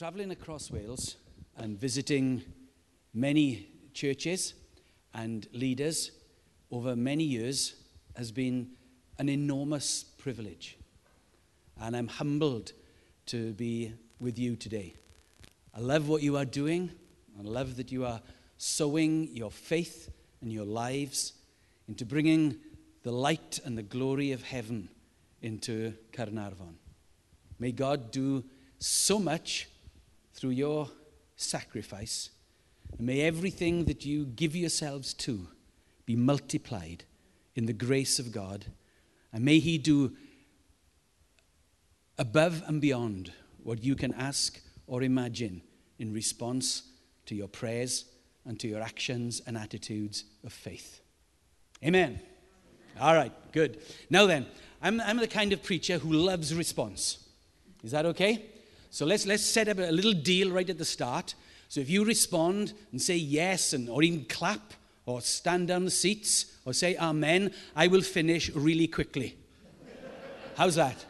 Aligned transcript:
traveling 0.00 0.30
across 0.30 0.70
Wales 0.70 1.16
and 1.58 1.78
visiting 1.78 2.42
many 3.12 3.68
churches 3.92 4.54
and 5.12 5.46
leaders 5.52 6.12
over 6.70 6.96
many 6.96 7.22
years 7.22 7.74
has 8.16 8.32
been 8.32 8.66
an 9.18 9.28
enormous 9.28 10.04
privilege. 10.16 10.78
And 11.78 11.94
I'm 11.94 12.08
humbled 12.08 12.72
to 13.26 13.52
be 13.52 13.92
with 14.18 14.38
you 14.38 14.56
today. 14.56 14.94
I 15.74 15.80
love 15.80 16.08
what 16.08 16.22
you 16.22 16.38
are 16.38 16.46
doing. 16.46 16.90
I 17.38 17.42
love 17.42 17.76
that 17.76 17.92
you 17.92 18.06
are 18.06 18.22
sowing 18.56 19.28
your 19.36 19.50
faith 19.50 20.08
and 20.40 20.50
your 20.50 20.64
lives 20.64 21.34
into 21.88 22.06
bringing 22.06 22.56
the 23.02 23.12
light 23.12 23.60
and 23.66 23.76
the 23.76 23.82
glory 23.82 24.32
of 24.32 24.44
heaven 24.44 24.88
into 25.42 25.92
Carnarvon. 26.14 26.78
May 27.58 27.72
God 27.72 28.10
do 28.10 28.44
so 28.78 29.18
much 29.18 29.68
through 30.32 30.50
your 30.50 30.88
sacrifice. 31.36 32.30
And 32.96 33.06
may 33.06 33.22
everything 33.22 33.84
that 33.84 34.04
you 34.04 34.26
give 34.26 34.56
yourselves 34.56 35.14
to 35.14 35.48
be 36.06 36.16
multiplied 36.16 37.04
in 37.54 37.66
the 37.66 37.72
grace 37.72 38.18
of 38.18 38.32
God. 38.32 38.66
And 39.32 39.44
may 39.44 39.58
He 39.58 39.78
do 39.78 40.16
above 42.18 42.62
and 42.66 42.80
beyond 42.80 43.32
what 43.62 43.84
you 43.84 43.94
can 43.94 44.12
ask 44.14 44.60
or 44.86 45.02
imagine 45.02 45.62
in 45.98 46.12
response 46.12 46.82
to 47.26 47.34
your 47.34 47.48
prayers 47.48 48.06
and 48.44 48.58
to 48.58 48.68
your 48.68 48.82
actions 48.82 49.40
and 49.46 49.56
attitudes 49.56 50.24
of 50.44 50.52
faith. 50.52 51.00
Amen. 51.84 52.20
All 53.00 53.14
right, 53.14 53.32
good. 53.52 53.80
Now 54.10 54.26
then, 54.26 54.46
I'm, 54.82 55.00
I'm 55.00 55.18
the 55.18 55.28
kind 55.28 55.52
of 55.52 55.62
preacher 55.62 55.98
who 55.98 56.12
loves 56.12 56.54
response. 56.54 57.26
Is 57.82 57.92
that 57.92 58.04
okay? 58.06 58.49
So 58.90 59.06
let's, 59.06 59.24
let's 59.26 59.44
set 59.44 59.68
up 59.68 59.78
a 59.78 59.92
little 59.92 60.12
deal 60.12 60.50
right 60.50 60.68
at 60.68 60.78
the 60.78 60.84
start. 60.84 61.34
So 61.68 61.80
if 61.80 61.88
you 61.88 62.04
respond 62.04 62.72
and 62.90 63.00
say 63.00 63.16
yes, 63.16 63.72
and, 63.72 63.88
or 63.88 64.02
even 64.02 64.24
clap, 64.24 64.74
or 65.06 65.20
stand 65.20 65.68
down 65.68 65.84
the 65.84 65.90
seats, 65.90 66.56
or 66.64 66.72
say 66.72 66.96
amen, 66.96 67.52
I 67.76 67.86
will 67.86 68.02
finish 68.02 68.50
really 68.50 68.88
quickly. 68.88 69.36
How's 70.56 70.74
that? 70.74 71.04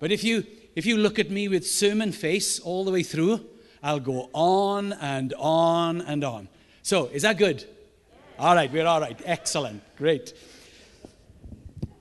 But 0.00 0.10
if 0.10 0.24
you, 0.24 0.46
if 0.74 0.86
you 0.86 0.96
look 0.96 1.18
at 1.18 1.30
me 1.30 1.48
with 1.48 1.66
sermon 1.66 2.12
face 2.12 2.58
all 2.58 2.84
the 2.84 2.90
way 2.90 3.02
through, 3.02 3.44
I'll 3.82 4.00
go 4.00 4.30
on 4.32 4.94
and 4.94 5.34
on 5.38 6.00
and 6.00 6.24
on. 6.24 6.48
So, 6.82 7.06
is 7.06 7.22
that 7.22 7.38
good? 7.38 7.64
All 8.38 8.54
right, 8.54 8.72
we're 8.72 8.86
all 8.86 9.00
right. 9.00 9.20
Excellent. 9.24 9.82
Great. 9.96 10.34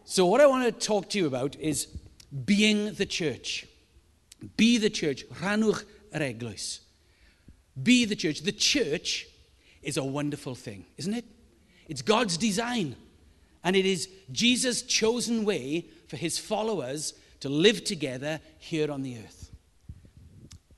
So, 0.05 0.25
what 0.25 0.41
I 0.41 0.47
want 0.47 0.65
to 0.65 0.71
talk 0.71 1.09
to 1.11 1.17
you 1.17 1.27
about 1.27 1.55
is 1.57 1.87
being 2.45 2.93
the 2.93 3.05
church. 3.05 3.67
Be 4.57 4.77
the 4.77 4.89
church. 4.89 5.27
Ranwch 5.41 5.83
yr. 6.13 6.55
Be 7.81 8.05
the 8.05 8.15
church. 8.15 8.41
The 8.41 8.51
church 8.51 9.27
is 9.81 9.97
a 9.97 10.03
wonderful 10.03 10.55
thing, 10.55 10.85
isn't 10.97 11.13
it? 11.13 11.25
It's 11.87 12.01
God's 12.01 12.37
design. 12.37 12.95
And 13.63 13.75
it 13.75 13.85
is 13.85 14.09
Jesus' 14.31 14.81
chosen 14.81 15.43
way 15.45 15.85
for 16.07 16.17
his 16.17 16.37
followers 16.37 17.13
to 17.39 17.49
live 17.49 17.83
together 17.83 18.39
here 18.57 18.91
on 18.91 19.01
the 19.01 19.17
earth. 19.17 19.51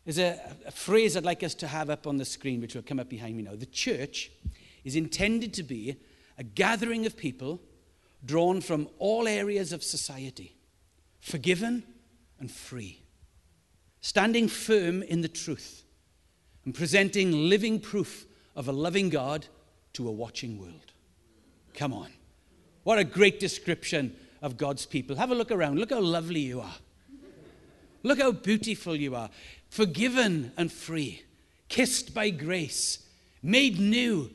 There's 0.06 0.20
a, 0.20 0.40
a, 0.66 0.72
phrase 0.72 1.18
I'd 1.18 1.26
like 1.26 1.44
us 1.44 1.54
to 1.56 1.68
have 1.68 1.90
up 1.90 2.08
on 2.08 2.16
the 2.16 2.24
screen, 2.24 2.62
which 2.62 2.76
will 2.76 2.82
come 2.82 3.00
up 3.00 3.10
behind 3.10 3.36
me 3.36 3.44
now. 3.44 3.56
The 3.56 3.66
church 3.66 4.32
is 4.86 4.96
intended 4.96 5.54
to 5.56 5.64
be 5.64 5.98
a 6.38 6.44
gathering 6.44 7.06
of 7.06 7.18
people 7.18 7.62
drawn 8.26 8.62
from 8.62 8.88
all 9.00 9.28
areas 9.28 9.74
of 9.74 9.84
society, 9.84 10.56
forgiven 11.20 11.84
and 12.40 12.50
free 12.50 13.02
standing 14.02 14.48
firm 14.48 15.04
in 15.04 15.22
the 15.22 15.28
truth 15.28 15.84
and 16.66 16.74
presenting 16.74 17.32
living 17.50 17.80
proof 17.80 18.26
of 18.56 18.68
a 18.68 18.72
loving 18.72 19.10
God 19.10 19.46
to 19.94 20.08
a 20.08 20.12
watching 20.12 20.60
world. 20.60 20.94
Come 21.74 21.94
on. 21.94 22.12
What 22.84 23.00
a 23.00 23.04
great 23.04 23.40
description 23.40 24.16
of 24.42 24.58
God's 24.58 24.86
people. 24.86 25.16
Have 25.16 25.32
a 25.32 25.36
look 25.36 25.52
around. 25.52 25.80
Look 25.80 25.92
how 25.92 26.00
lovely 26.00 26.40
you 26.40 26.62
are. 26.62 26.76
Look 28.04 28.20
how 28.20 28.32
beautiful 28.32 28.96
you 28.96 29.16
are. 29.16 29.30
Forgiven 29.70 30.52
and 30.56 30.72
free, 30.72 31.24
kissed 31.68 32.14
by 32.14 32.30
grace, 32.30 33.00
made 33.42 33.80
new. 33.80 34.30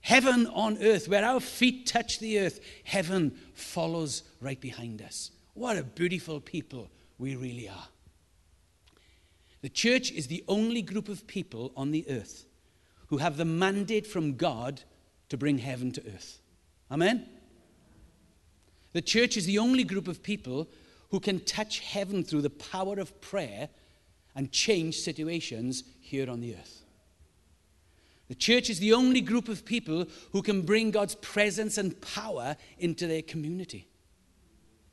Heaven 0.00 0.46
on 0.48 0.76
earth, 0.82 1.08
where 1.08 1.24
our 1.24 1.40
feet 1.40 1.86
touch 1.86 2.18
the 2.18 2.38
earth, 2.38 2.60
heaven 2.84 3.38
follows 3.54 4.22
right 4.38 4.60
behind 4.60 5.00
us. 5.00 5.30
What 5.54 5.78
a 5.78 5.82
beautiful 5.82 6.40
people 6.40 6.90
we 7.16 7.36
really 7.36 7.70
are. 7.70 7.88
The 9.64 9.70
church 9.70 10.12
is 10.12 10.26
the 10.26 10.44
only 10.46 10.82
group 10.82 11.08
of 11.08 11.26
people 11.26 11.72
on 11.74 11.90
the 11.90 12.04
earth 12.10 12.44
who 13.06 13.16
have 13.16 13.38
the 13.38 13.46
mandate 13.46 14.06
from 14.06 14.36
God 14.36 14.82
to 15.30 15.38
bring 15.38 15.56
heaven 15.56 15.90
to 15.92 16.02
earth. 16.06 16.42
Amen? 16.90 17.26
The 18.92 19.00
church 19.00 19.38
is 19.38 19.46
the 19.46 19.56
only 19.56 19.82
group 19.82 20.06
of 20.06 20.22
people 20.22 20.68
who 21.12 21.18
can 21.18 21.40
touch 21.40 21.78
heaven 21.78 22.24
through 22.24 22.42
the 22.42 22.50
power 22.50 23.00
of 23.00 23.18
prayer 23.22 23.70
and 24.34 24.52
change 24.52 24.98
situations 24.98 25.84
here 25.98 26.28
on 26.28 26.40
the 26.42 26.56
earth. 26.56 26.84
The 28.28 28.34
church 28.34 28.68
is 28.68 28.80
the 28.80 28.92
only 28.92 29.22
group 29.22 29.48
of 29.48 29.64
people 29.64 30.06
who 30.32 30.42
can 30.42 30.60
bring 30.60 30.90
God's 30.90 31.14
presence 31.14 31.78
and 31.78 31.98
power 32.02 32.58
into 32.78 33.06
their 33.06 33.22
community. 33.22 33.88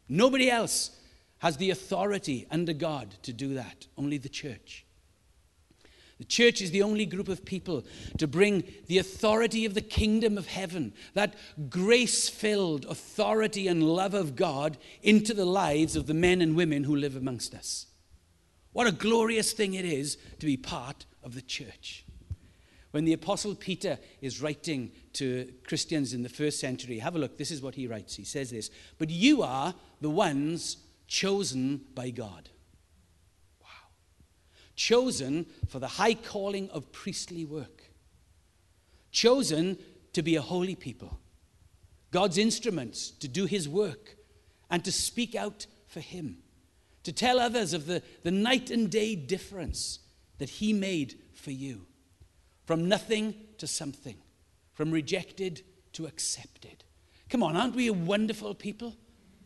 Nobody 0.08 0.50
else 0.50 0.92
has 1.42 1.58
the 1.58 1.72
authority 1.72 2.46
under 2.52 2.72
God 2.72 3.16
to 3.24 3.34
do 3.34 3.56
that, 3.56 3.88
only 3.98 4.20
the 4.20 4.30
church. 4.30 4.86
The 6.20 6.26
church 6.26 6.62
is 6.62 6.70
the 6.70 6.84
only 6.84 7.08
group 7.08 7.28
of 7.28 7.46
people 7.46 7.84
to 8.20 8.28
bring 8.28 8.64
the 8.86 9.00
authority 9.00 9.66
of 9.66 9.74
the 9.74 9.82
kingdom 9.82 10.38
of 10.38 10.46
heaven, 10.46 10.94
that 11.16 11.34
grace 11.68 12.30
filled 12.30 12.86
authority 12.86 13.68
and 13.68 13.82
love 13.82 14.14
of 14.14 14.36
God, 14.36 14.78
into 15.02 15.34
the 15.34 15.46
lives 15.46 15.96
of 15.96 16.06
the 16.06 16.14
men 16.14 16.44
and 16.44 16.56
women 16.56 16.84
who 16.84 16.96
live 16.96 17.16
amongst 17.16 17.56
us. 17.56 17.88
What 18.72 18.86
a 18.86 18.92
glorious 18.92 19.52
thing 19.52 19.74
it 19.74 19.84
is 19.84 20.20
to 20.40 20.46
be 20.46 20.58
part 20.58 21.08
of 21.24 21.34
the 21.34 21.42
church. 21.42 22.06
When 22.92 23.06
the 23.06 23.14
Apostle 23.14 23.56
Peter 23.56 23.98
is 24.22 24.44
writing 24.44 24.92
to 25.14 25.52
Christians 25.66 26.14
in 26.14 26.22
the 26.22 26.30
first 26.30 26.60
century, 26.60 27.00
have 27.00 27.16
a 27.16 27.20
look, 27.20 27.40
this 27.40 27.50
is 27.50 27.64
what 27.64 27.74
he 27.74 27.88
writes. 27.88 28.16
He 28.16 28.26
says 28.26 28.52
this 28.52 28.70
But 29.00 29.10
you 29.10 29.42
are 29.42 29.74
the 30.02 30.10
ones 30.12 30.78
chosen 31.12 31.82
by 31.94 32.10
God. 32.10 32.50
Wow. 33.62 33.90
Chosen 34.78 35.46
for 35.68 35.78
the 35.78 35.88
high 35.88 36.14
calling 36.14 36.70
of 36.70 36.94
priestly 36.94 37.44
work. 37.44 37.84
Chosen 39.12 39.78
to 40.14 40.22
be 40.22 40.38
a 40.38 40.42
holy 40.42 40.74
people. 40.74 41.20
God's 42.12 42.38
instruments 42.38 43.12
to 43.12 43.28
do 43.28 43.46
his 43.46 43.68
work 43.68 44.16
and 44.70 44.86
to 44.86 44.92
speak 44.92 45.36
out 45.36 45.68
for 45.86 46.00
him. 46.00 46.38
To 47.04 47.12
tell 47.12 47.42
others 47.42 47.74
of 47.74 47.88
the, 47.88 48.02
the 48.24 48.32
night 48.32 48.72
and 48.72 48.90
day 48.90 49.14
difference 49.14 50.00
that 50.38 50.50
he 50.50 50.72
made 50.72 51.20
for 51.34 51.52
you. 51.52 51.88
From 52.64 52.88
nothing 52.88 53.36
to 53.58 53.68
something. 53.68 54.16
From 54.74 54.92
rejected 54.92 55.62
to 55.92 56.06
accepted. 56.06 56.86
Come 57.28 57.44
on, 57.44 57.58
aren't 57.58 57.76
we 57.76 57.88
a 57.88 57.94
wonderful 57.94 58.56
people? 58.56 58.96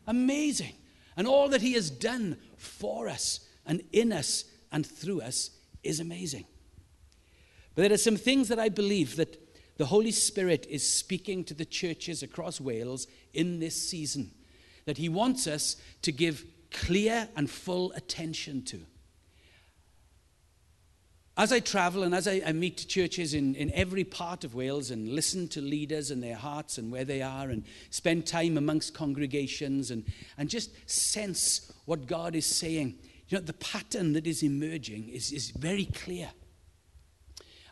Amazing 0.06 0.74
and 1.16 1.26
all 1.26 1.48
that 1.48 1.62
He 1.62 1.72
has 1.72 1.90
done 1.90 2.36
for 2.56 3.08
us 3.08 3.40
and 3.64 3.82
in 3.92 4.12
us 4.12 4.44
and 4.72 4.86
through 4.86 5.22
us 5.22 5.50
is 5.82 6.00
amazing. 6.00 6.44
But 7.74 7.82
there 7.82 7.92
are 7.92 7.98
some 7.98 8.16
things 8.16 8.48
that 8.48 8.58
I 8.58 8.68
believe 8.68 9.16
that 9.16 9.38
the 9.76 9.86
Holy 9.86 10.12
Spirit 10.12 10.66
is 10.70 10.90
speaking 10.90 11.44
to 11.44 11.54
the 11.54 11.64
churches 11.64 12.22
across 12.22 12.60
Wales 12.60 13.06
in 13.34 13.60
this 13.60 13.90
season 13.90 14.32
that 14.86 14.98
He 14.98 15.08
wants 15.08 15.46
us 15.46 15.76
to 16.02 16.12
give 16.12 16.44
clear 16.70 17.28
and 17.36 17.50
full 17.50 17.92
attention 17.92 18.62
to 18.64 18.80
as 21.38 21.52
I 21.52 21.60
travel 21.60 22.02
and 22.02 22.14
as 22.14 22.26
I, 22.26 22.40
I, 22.46 22.52
meet 22.52 22.86
churches 22.88 23.34
in, 23.34 23.54
in 23.56 23.70
every 23.72 24.04
part 24.04 24.42
of 24.42 24.54
Wales 24.54 24.90
and 24.90 25.08
listen 25.08 25.48
to 25.48 25.60
leaders 25.60 26.10
and 26.10 26.22
their 26.22 26.34
hearts 26.34 26.78
and 26.78 26.90
where 26.90 27.04
they 27.04 27.20
are 27.20 27.50
and 27.50 27.64
spend 27.90 28.26
time 28.26 28.56
amongst 28.56 28.94
congregations 28.94 29.90
and, 29.90 30.04
and 30.38 30.48
just 30.48 30.70
sense 30.88 31.70
what 31.84 32.06
God 32.06 32.34
is 32.34 32.46
saying, 32.46 32.98
you 33.28 33.36
know, 33.36 33.44
the 33.44 33.52
pattern 33.52 34.14
that 34.14 34.26
is 34.26 34.42
emerging 34.42 35.10
is, 35.10 35.30
is 35.30 35.50
very 35.50 35.84
clear. 35.84 36.30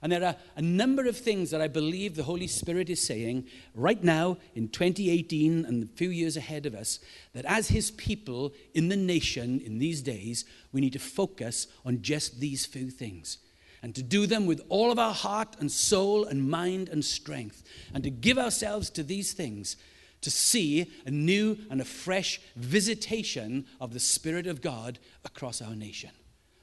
And 0.02 0.12
there 0.12 0.22
are 0.22 0.37
a 0.56 0.60
number 0.60 1.06
of 1.06 1.17
things 1.17 1.50
that 1.50 1.62
I 1.62 1.69
believe 1.69 2.14
the 2.14 2.25
Holy 2.25 2.46
Spirit 2.46 2.90
is 2.90 3.02
saying 3.02 3.46
right 3.75 4.05
now 4.05 4.37
in 4.55 4.69
2018 4.69 5.64
and 5.64 5.84
a 5.84 5.87
few 5.87 6.10
years 6.10 6.37
ahead 6.37 6.67
of 6.67 6.75
us 6.75 6.99
that 7.32 7.46
as 7.46 7.69
His 7.69 7.90
people 7.93 8.52
in 8.75 8.88
the 8.88 8.96
nation 8.96 9.62
in 9.64 9.78
these 9.78 10.02
days, 10.02 10.44
we 10.72 10.82
need 10.82 10.93
to 10.93 10.99
focus 10.99 11.69
on 11.87 12.02
just 12.02 12.40
these 12.40 12.67
few 12.67 12.90
things 12.90 13.38
and 13.84 13.94
to 13.94 14.02
do 14.02 14.26
them 14.26 14.46
with 14.46 14.62
all 14.70 14.90
of 14.90 14.98
our 14.98 15.12
heart 15.12 15.56
and 15.60 15.70
soul 15.70 16.25
and 16.25 16.48
mind 16.48 16.88
and 16.88 17.04
strength, 17.04 17.62
and 17.92 18.02
to 18.02 18.08
give 18.08 18.38
ourselves 18.38 18.88
to 18.88 19.02
these 19.02 19.34
things 19.34 19.76
to 20.22 20.31
see 20.31 20.90
a 21.04 21.10
new 21.10 21.58
and 21.69 21.82
a 21.82 21.84
fresh 21.84 22.40
visitation 22.56 23.66
of 23.82 23.92
the 23.92 24.00
Spirit 24.00 24.46
of 24.46 24.62
God 24.62 24.98
across 25.26 25.60
our 25.60 25.76
nation. 25.76 26.08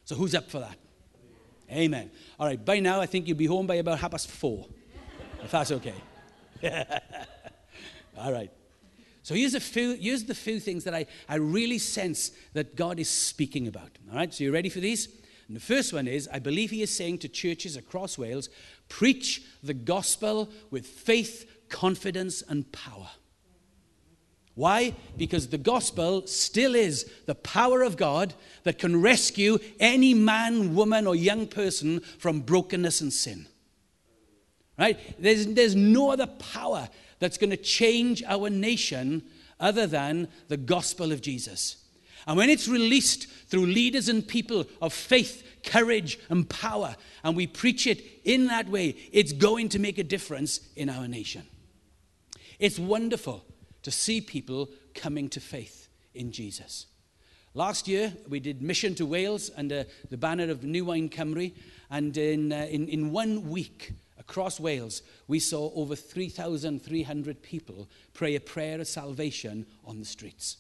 So, 0.03 0.15
who's 0.15 0.33
up 0.33 0.49
for 0.49 0.61
that? 0.61 0.75
Amen. 1.71 2.09
All 2.39 2.47
right, 2.47 2.65
by 2.65 2.79
now 2.79 2.99
I 2.99 3.05
think 3.05 3.27
you'll 3.27 3.37
be 3.37 3.45
home 3.45 3.67
by 3.67 3.75
about 3.75 3.99
half 3.99 4.09
past 4.09 4.27
four, 4.27 4.65
if 5.43 5.51
that's 5.51 5.71
okay. 5.71 5.93
All 8.17 8.33
right. 8.33 8.49
So 9.21 9.35
here's, 9.35 9.53
a 9.53 9.59
few, 9.59 9.93
here's 9.93 10.23
the 10.23 10.33
few 10.33 10.59
things 10.59 10.85
that 10.85 10.95
I, 10.95 11.05
I 11.29 11.35
really 11.35 11.77
sense 11.77 12.31
that 12.53 12.75
God 12.75 12.99
is 12.99 13.11
speaking 13.11 13.67
about. 13.67 13.91
All 14.09 14.17
right, 14.17 14.33
so 14.33 14.43
you 14.43 14.51
ready 14.51 14.69
for 14.69 14.79
these? 14.79 15.07
And 15.51 15.55
the 15.57 15.65
first 15.65 15.91
one 15.91 16.07
is 16.07 16.29
I 16.31 16.39
believe 16.39 16.71
he 16.71 16.81
is 16.81 16.95
saying 16.95 17.17
to 17.17 17.27
churches 17.27 17.75
across 17.75 18.17
Wales, 18.17 18.47
preach 18.87 19.43
the 19.61 19.73
gospel 19.73 20.49
with 20.69 20.87
faith, 20.87 21.45
confidence, 21.67 22.41
and 22.47 22.71
power. 22.71 23.09
Why? 24.55 24.95
Because 25.17 25.49
the 25.49 25.57
gospel 25.57 26.25
still 26.25 26.73
is 26.73 27.11
the 27.25 27.35
power 27.35 27.81
of 27.81 27.97
God 27.97 28.33
that 28.63 28.79
can 28.79 29.01
rescue 29.01 29.59
any 29.77 30.13
man, 30.13 30.73
woman, 30.73 31.05
or 31.05 31.15
young 31.15 31.47
person 31.47 31.99
from 31.99 32.39
brokenness 32.39 33.01
and 33.01 33.11
sin. 33.11 33.45
Right? 34.79 34.97
There's, 35.21 35.47
there's 35.47 35.75
no 35.75 36.11
other 36.11 36.27
power 36.27 36.87
that's 37.19 37.37
going 37.37 37.49
to 37.49 37.57
change 37.57 38.23
our 38.23 38.49
nation 38.49 39.23
other 39.59 39.85
than 39.85 40.29
the 40.47 40.55
gospel 40.55 41.11
of 41.11 41.19
Jesus. 41.19 41.80
And 42.27 42.37
when 42.37 42.49
it's 42.49 42.67
released 42.67 43.27
through 43.47 43.65
leaders 43.65 44.09
and 44.09 44.27
people 44.27 44.65
of 44.81 44.93
faith, 44.93 45.43
courage, 45.63 46.19
and 46.29 46.47
power, 46.49 46.95
and 47.23 47.35
we 47.35 47.47
preach 47.47 47.87
it 47.87 48.03
in 48.23 48.47
that 48.47 48.69
way, 48.69 48.95
it's 49.11 49.33
going 49.33 49.69
to 49.69 49.79
make 49.79 49.97
a 49.97 50.03
difference 50.03 50.59
in 50.75 50.89
our 50.89 51.07
nation. 51.07 51.43
It's 52.59 52.77
wonderful 52.77 53.43
to 53.83 53.91
see 53.91 54.21
people 54.21 54.69
coming 54.93 55.29
to 55.29 55.39
faith 55.39 55.87
in 56.13 56.31
Jesus. 56.31 56.85
Last 57.53 57.87
year, 57.87 58.13
we 58.29 58.39
did 58.39 58.61
Mission 58.61 58.95
to 58.95 59.05
Wales 59.05 59.51
under 59.57 59.85
the 60.09 60.17
banner 60.17 60.49
of 60.49 60.63
New 60.63 60.85
Wine 60.85 61.09
Cymru, 61.09 61.51
and 61.89 62.15
in, 62.15 62.53
uh, 62.53 62.67
in, 62.69 62.87
in 62.87 63.11
one 63.11 63.49
week 63.49 63.91
across 64.17 64.59
Wales, 64.59 65.01
we 65.27 65.39
saw 65.39 65.69
over 65.73 65.95
3,300 65.95 67.41
people 67.41 67.89
pray 68.13 68.35
a 68.35 68.39
prayer 68.39 68.79
of 68.79 68.87
salvation 68.87 69.65
on 69.83 69.99
the 69.99 70.05
streets. 70.05 70.57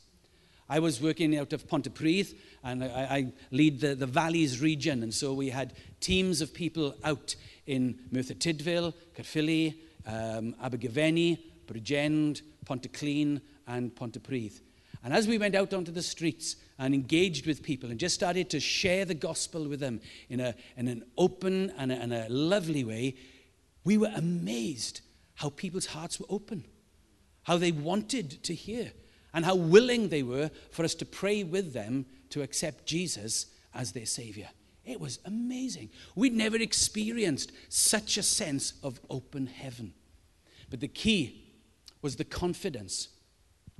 I 0.71 0.79
was 0.79 1.01
working 1.01 1.37
out 1.37 1.51
of 1.51 1.67
Pontypridd, 1.67 2.33
and 2.63 2.81
I, 2.81 2.87
I 2.87 3.33
lead 3.51 3.81
the, 3.81 3.93
the 3.93 4.05
Valleys 4.05 4.61
region, 4.61 5.03
and 5.03 5.13
so 5.13 5.33
we 5.33 5.49
had 5.49 5.73
teams 5.99 6.39
of 6.39 6.53
people 6.53 6.95
out 7.03 7.35
in 7.67 7.99
Merthyr 8.09 8.35
Tydfil, 8.35 8.93
Caerphilly, 9.13 9.75
um, 10.07 10.55
Abergavenny, 10.63 11.39
Bridgend, 11.67 12.41
Pontyclun, 12.65 13.41
and 13.67 13.93
Pontypridd. 13.93 14.61
And 15.03 15.13
as 15.13 15.27
we 15.27 15.37
went 15.37 15.55
out 15.55 15.73
onto 15.73 15.91
the 15.91 16.01
streets 16.01 16.55
and 16.79 16.93
engaged 16.93 17.45
with 17.45 17.63
people 17.63 17.89
and 17.89 17.99
just 17.99 18.15
started 18.15 18.49
to 18.51 18.61
share 18.61 19.03
the 19.03 19.13
gospel 19.13 19.67
with 19.67 19.81
them 19.81 19.99
in, 20.29 20.39
a, 20.39 20.55
in 20.77 20.87
an 20.87 21.03
open 21.17 21.73
and 21.77 21.91
a, 21.91 21.95
and 21.95 22.13
a 22.13 22.29
lovely 22.29 22.85
way, 22.85 23.17
we 23.83 23.97
were 23.97 24.11
amazed 24.15 25.01
how 25.35 25.49
people's 25.49 25.87
hearts 25.87 26.17
were 26.17 26.27
open, 26.29 26.63
how 27.43 27.57
they 27.57 27.73
wanted 27.73 28.41
to 28.43 28.55
hear, 28.55 28.93
and 29.33 29.45
how 29.45 29.55
willing 29.55 30.09
they 30.09 30.23
were 30.23 30.51
for 30.71 30.83
us 30.83 30.95
to 30.95 31.05
pray 31.05 31.43
with 31.43 31.73
them 31.73 32.05
to 32.29 32.41
accept 32.41 32.85
Jesus 32.85 33.47
as 33.73 33.91
their 33.91 34.05
Savior. 34.05 34.49
It 34.85 34.99
was 34.99 35.19
amazing. 35.25 35.89
We'd 36.15 36.33
never 36.33 36.57
experienced 36.57 37.51
such 37.69 38.17
a 38.17 38.23
sense 38.23 38.73
of 38.83 38.99
open 39.09 39.47
heaven. 39.47 39.93
But 40.69 40.79
the 40.79 40.87
key 40.87 41.43
was 42.01 42.15
the 42.15 42.25
confidence 42.25 43.09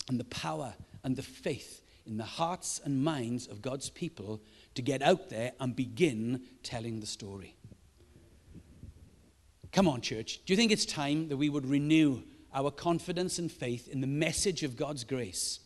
and 0.10 0.20
the 0.20 0.26
power 0.26 0.76
and 1.04 1.16
the 1.16 1.24
faith 1.24 1.82
in 2.06 2.18
the 2.18 2.24
hearts 2.24 2.80
and 2.84 3.04
minds 3.04 3.48
of 3.48 3.62
God's 3.62 3.90
people 3.90 4.42
to 4.76 4.82
get 4.82 5.02
out 5.02 5.30
there 5.30 5.52
and 5.60 5.76
begin 5.76 6.42
telling 6.64 7.00
the 7.00 7.06
story. 7.06 7.56
Come 9.72 9.88
on, 9.88 10.02
church. 10.02 10.42
Do 10.46 10.54
you 10.54 10.58
think 10.58 10.72
it's 10.72 10.86
time 10.86 11.30
that 11.30 11.38
we 11.38 11.50
would 11.50 11.66
renew 11.66 12.24
our 12.54 12.72
confidence 12.72 13.40
and 13.40 13.52
faith 13.52 13.88
in 13.88 14.02
the 14.02 14.08
message 14.08 14.64
of 14.64 14.76
God's 14.76 15.04
grace 15.04 15.60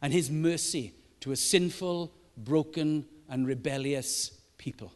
and 0.00 0.12
His 0.12 0.30
mercy 0.30 0.94
to 1.20 1.32
a 1.32 1.36
sinful, 1.36 2.12
broken, 2.36 3.06
and 3.28 3.46
rebellious 3.46 4.30
people? 4.58 4.92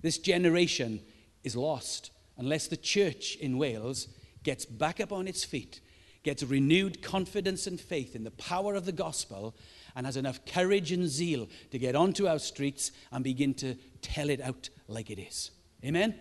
This 0.00 0.18
generation 0.18 1.00
is 1.42 1.56
lost 1.56 2.10
unless 2.36 2.66
the 2.66 2.76
church 2.76 3.36
in 3.36 3.58
Wales 3.58 4.08
gets 4.42 4.64
back 4.66 5.00
up 5.00 5.12
on 5.12 5.26
its 5.26 5.44
feet 5.44 5.80
gets 6.24 6.42
renewed 6.42 7.02
confidence 7.02 7.66
and 7.66 7.78
faith 7.78 8.16
in 8.16 8.24
the 8.24 8.30
power 8.32 8.74
of 8.74 8.86
the 8.86 8.92
gospel 8.92 9.54
and 9.94 10.06
has 10.06 10.16
enough 10.16 10.44
courage 10.46 10.90
and 10.90 11.06
zeal 11.06 11.46
to 11.70 11.78
get 11.78 11.94
onto 11.94 12.26
our 12.26 12.38
streets 12.38 12.90
and 13.12 13.22
begin 13.22 13.54
to 13.54 13.76
tell 14.00 14.30
it 14.30 14.40
out 14.40 14.70
like 14.88 15.10
it 15.10 15.20
is. 15.20 15.52
Amen? 15.84 16.14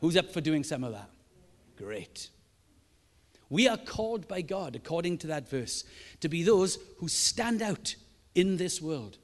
Who's 0.00 0.16
up 0.16 0.32
for 0.32 0.40
doing 0.40 0.64
some 0.64 0.82
of 0.82 0.92
that? 0.92 1.10
Great. 1.76 2.30
We 3.48 3.68
are 3.68 3.76
called 3.76 4.26
by 4.26 4.42
God, 4.42 4.74
according 4.74 5.18
to 5.18 5.28
that 5.28 5.48
verse, 5.48 5.84
to 6.20 6.28
be 6.28 6.42
those 6.42 6.78
who 6.98 7.08
stand 7.08 7.62
out 7.62 7.94
in 8.34 8.56
this 8.56 8.82
world. 8.82 9.18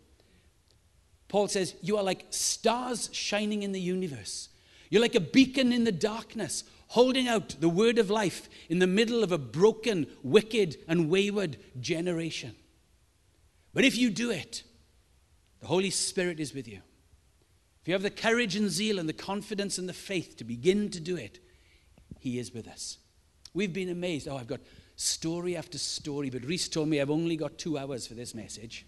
Paul 1.29 1.49
says, 1.49 1.75
You 1.83 1.97
are 1.97 2.05
like 2.05 2.27
stars 2.31 3.09
shining 3.13 3.63
in 3.63 3.73
the 3.73 3.81
universe. 3.81 4.49
You're 4.91 5.03
like 5.03 5.15
a 5.15 5.21
beacon 5.21 5.73
in 5.73 5.85
the 5.85 5.93
darkness, 5.93 6.65
holding 6.89 7.27
out 7.27 7.57
the 7.61 7.69
word 7.69 7.99
of 7.99 8.11
life 8.11 8.49
in 8.69 8.79
the 8.79 8.87
middle 8.87 9.25
of 9.25 9.33
a 9.33 9.39
broken, 9.39 10.07
wicked, 10.23 10.77
and 10.87 11.09
wayward 11.09 11.57
generation. 11.81 12.55
But 13.73 13.85
if 13.85 13.97
you 13.97 14.11
do 14.11 14.31
it, 14.31 14.63
the 15.61 15.67
Holy 15.67 15.91
Spirit 15.91 16.39
is 16.39 16.53
with 16.53 16.69
you. 16.69 16.81
If 17.81 17.89
you 17.89 17.95
have 17.95 18.03
the 18.03 18.11
courage 18.11 18.55
and 18.55 18.71
zeal 18.71 18.99
and 18.99 19.09
the 19.09 19.15
confidence 19.15 19.79
and 19.79 19.89
the 19.89 19.95
faith 19.95 20.37
to 20.37 20.45
begin 20.45 20.91
to 20.91 21.01
do 21.01 21.17
it, 21.17 21.41
He 22.21 22.39
is 22.39 22.53
with 22.53 22.69
us. 22.69 22.99
We've 23.54 23.72
been 23.72 23.90
amazed. 23.90 24.28
Oh, 24.28 24.37
I've 24.37 24.46
got 24.46 24.60
story 24.96 25.56
after 25.56 25.78
story, 25.78 26.31
but 26.31 26.44
Reese 26.44 26.69
told 26.69 26.88
me 26.88 27.00
I've 27.00 27.10
only 27.10 27.37
got 27.37 27.58
two 27.58 27.78
hours 27.78 28.06
for 28.06 28.14
this 28.14 28.34
message. 28.34 28.87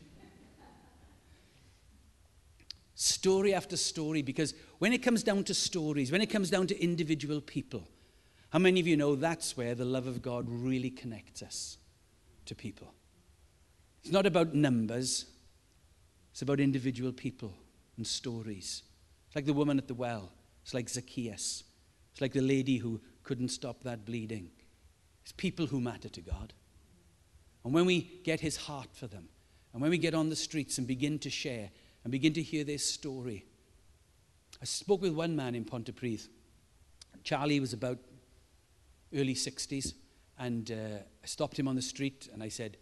story 2.95 3.53
after 3.53 3.77
story, 3.77 4.23
because 4.23 4.55
when 4.79 4.93
it 4.93 4.99
comes 4.99 5.23
down 5.23 5.45
to 5.45 5.55
stories, 5.55 6.13
when 6.13 6.23
it 6.23 6.31
comes 6.31 6.51
down 6.51 6.67
to 6.69 6.83
individual 6.83 7.41
people, 7.41 7.87
how 8.51 8.59
many 8.59 8.81
of 8.81 8.87
you 8.87 8.97
know 8.97 9.17
that's 9.17 9.57
where 9.57 9.75
the 9.75 9.85
love 9.85 10.07
of 10.07 10.23
God 10.23 10.47
really 10.49 10.91
connects 10.91 11.43
us 11.43 11.77
to 12.47 12.55
people? 12.55 12.95
It's 14.03 14.13
not 14.13 14.27
about 14.27 14.55
numbers, 14.55 15.27
it's 16.31 16.43
about 16.43 16.61
individual 16.61 17.13
people 17.13 17.53
and 17.97 18.07
stories. 18.07 18.83
It's 19.27 19.37
like 19.37 19.47
the 19.47 19.53
woman 19.53 19.79
at 19.79 19.89
the 19.89 19.95
well, 19.95 20.31
it's 20.63 20.75
like 20.75 20.89
Zacchaeus, 20.89 21.65
it's 22.13 22.21
like 22.21 22.33
the 22.33 22.41
lady 22.41 22.79
who 22.79 23.01
couldn't 23.25 23.49
stop 23.49 23.83
that 23.83 24.05
bleeding. 24.05 24.51
It's 25.23 25.33
people 25.33 25.67
who 25.67 25.81
matter 25.81 26.09
to 26.09 26.21
God. 26.21 26.53
And 27.65 27.73
when 27.73 27.87
we 27.87 28.21
get 28.25 28.41
his 28.41 28.57
heart 28.57 28.89
for 28.93 29.07
them, 29.07 29.29
and 29.73 29.83
when 29.83 29.91
we 29.91 29.99
get 29.99 30.15
on 30.15 30.29
the 30.29 30.37
streets 30.37 30.79
and 30.79 30.87
begin 30.87 31.19
to 31.21 31.31
share 31.31 31.71
and 32.05 32.13
begin 32.13 32.33
to 32.35 32.43
hear 32.43 32.63
their 32.63 32.79
story, 32.79 33.45
I 34.63 34.67
spoke 34.67 35.03
with 35.03 35.15
one 35.15 35.35
man 35.35 35.55
in 35.55 35.65
Pontypridd. 35.65 36.29
Charlie 37.25 37.59
was 37.59 37.73
about 37.73 37.99
early 39.15 39.35
60s. 39.35 39.95
And 40.39 40.71
uh, 40.71 40.99
I 41.23 41.27
stopped 41.27 41.59
him 41.59 41.69
on 41.69 41.77
the 41.77 41.83
street 41.83 42.29
and 42.33 42.43
I 42.43 42.49
said, 42.49 42.77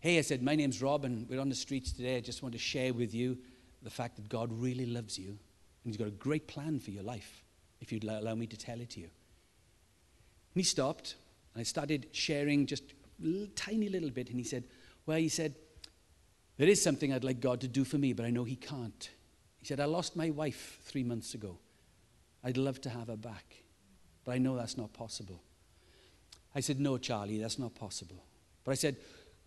Hey, 0.00 0.18
I 0.18 0.20
said, 0.20 0.42
my 0.42 0.54
name's 0.54 0.80
Rob 0.80 1.04
and 1.04 1.28
we're 1.28 1.40
on 1.40 1.48
the 1.48 1.54
streets 1.56 1.90
today. 1.90 2.16
I 2.16 2.20
just 2.20 2.42
want 2.42 2.52
to 2.52 2.58
share 2.58 2.94
with 2.94 3.12
you 3.12 3.36
the 3.82 3.90
fact 3.90 4.14
that 4.16 4.28
God 4.28 4.52
really 4.52 4.86
loves 4.86 5.18
you 5.18 5.30
and 5.30 5.38
He's 5.84 5.96
got 5.96 6.06
a 6.06 6.12
great 6.12 6.46
plan 6.46 6.78
for 6.78 6.92
your 6.92 7.02
life, 7.02 7.42
if 7.80 7.90
you'd 7.90 8.04
allow 8.04 8.34
me 8.36 8.46
to 8.46 8.56
tell 8.56 8.80
it 8.80 8.90
to 8.90 9.00
you. 9.00 9.10
And 10.58 10.64
he 10.64 10.64
stopped 10.64 11.14
and 11.54 11.60
I 11.60 11.62
started 11.62 12.08
sharing 12.10 12.66
just 12.66 12.82
a 13.24 13.46
tiny 13.54 13.88
little 13.88 14.10
bit. 14.10 14.28
And 14.28 14.38
he 14.38 14.42
said, 14.42 14.64
Well, 15.06 15.18
he 15.18 15.28
said, 15.28 15.54
there 16.56 16.68
is 16.68 16.82
something 16.82 17.12
I'd 17.12 17.22
like 17.22 17.38
God 17.38 17.60
to 17.60 17.68
do 17.68 17.84
for 17.84 17.96
me, 17.96 18.12
but 18.12 18.26
I 18.26 18.30
know 18.30 18.42
He 18.42 18.56
can't. 18.56 19.08
He 19.60 19.66
said, 19.66 19.78
I 19.78 19.84
lost 19.84 20.16
my 20.16 20.30
wife 20.30 20.80
three 20.82 21.04
months 21.04 21.34
ago. 21.34 21.60
I'd 22.42 22.56
love 22.56 22.80
to 22.80 22.90
have 22.90 23.06
her 23.06 23.16
back, 23.16 23.62
but 24.24 24.32
I 24.32 24.38
know 24.38 24.56
that's 24.56 24.76
not 24.76 24.92
possible. 24.92 25.40
I 26.56 26.58
said, 26.58 26.80
No, 26.80 26.98
Charlie, 26.98 27.38
that's 27.38 27.60
not 27.60 27.76
possible. 27.76 28.24
But 28.64 28.72
I 28.72 28.74
said, 28.74 28.96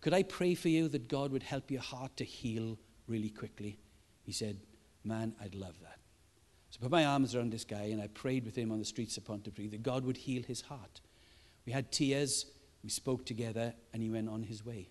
Could 0.00 0.14
I 0.14 0.22
pray 0.22 0.54
for 0.54 0.70
you 0.70 0.88
that 0.88 1.08
God 1.08 1.30
would 1.30 1.42
help 1.42 1.70
your 1.70 1.82
heart 1.82 2.16
to 2.16 2.24
heal 2.24 2.78
really 3.06 3.28
quickly? 3.28 3.78
He 4.22 4.32
said, 4.32 4.56
Man, 5.04 5.34
I'd 5.42 5.54
love 5.54 5.74
that. 5.82 5.98
So 6.72 6.78
I 6.80 6.84
put 6.84 6.90
my 6.90 7.04
arms 7.04 7.34
around 7.34 7.52
this 7.52 7.64
guy 7.64 7.90
and 7.92 8.00
I 8.00 8.06
prayed 8.06 8.46
with 8.46 8.56
him 8.56 8.72
on 8.72 8.78
the 8.78 8.84
streets 8.86 9.18
of 9.18 9.24
Pontypridd 9.24 9.72
that 9.72 9.82
God 9.82 10.06
would 10.06 10.16
heal 10.16 10.42
his 10.42 10.62
heart. 10.62 11.02
We 11.66 11.72
had 11.72 11.92
tears, 11.92 12.46
we 12.82 12.88
spoke 12.88 13.26
together, 13.26 13.74
and 13.92 14.02
he 14.02 14.08
went 14.08 14.30
on 14.30 14.42
his 14.42 14.64
way. 14.64 14.88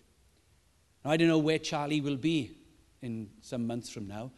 Now, 1.04 1.10
I 1.10 1.16
don't 1.16 1.26
know 1.26 1.38
where 1.38 1.58
Charlie 1.58 2.00
will 2.00 2.16
be 2.16 2.52
in 3.02 3.30
some 3.40 3.66
months 3.66 3.90
from 3.90 4.06
now, 4.06 4.30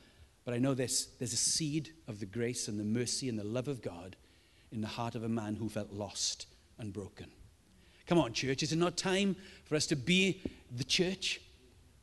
but 0.46 0.54
I 0.54 0.58
know 0.58 0.72
this, 0.72 1.08
there's 1.18 1.34
a 1.34 1.36
seed 1.36 1.90
of 2.08 2.18
the 2.18 2.24
grace 2.24 2.66
and 2.66 2.80
the 2.80 2.84
mercy 2.84 3.28
and 3.28 3.38
the 3.38 3.44
love 3.44 3.68
of 3.68 3.82
God 3.82 4.16
in 4.72 4.80
the 4.80 4.86
heart 4.86 5.14
of 5.14 5.22
a 5.22 5.28
man 5.28 5.56
who 5.56 5.68
felt 5.68 5.92
lost 5.92 6.46
and 6.78 6.94
broken. 6.94 7.26
Come 8.06 8.16
on, 8.16 8.32
church. 8.32 8.62
Is 8.62 8.72
it 8.72 8.78
not 8.78 8.96
time 8.96 9.36
for 9.66 9.76
us 9.76 9.86
to 9.88 9.96
be 9.96 10.40
the 10.74 10.84
church? 10.84 11.42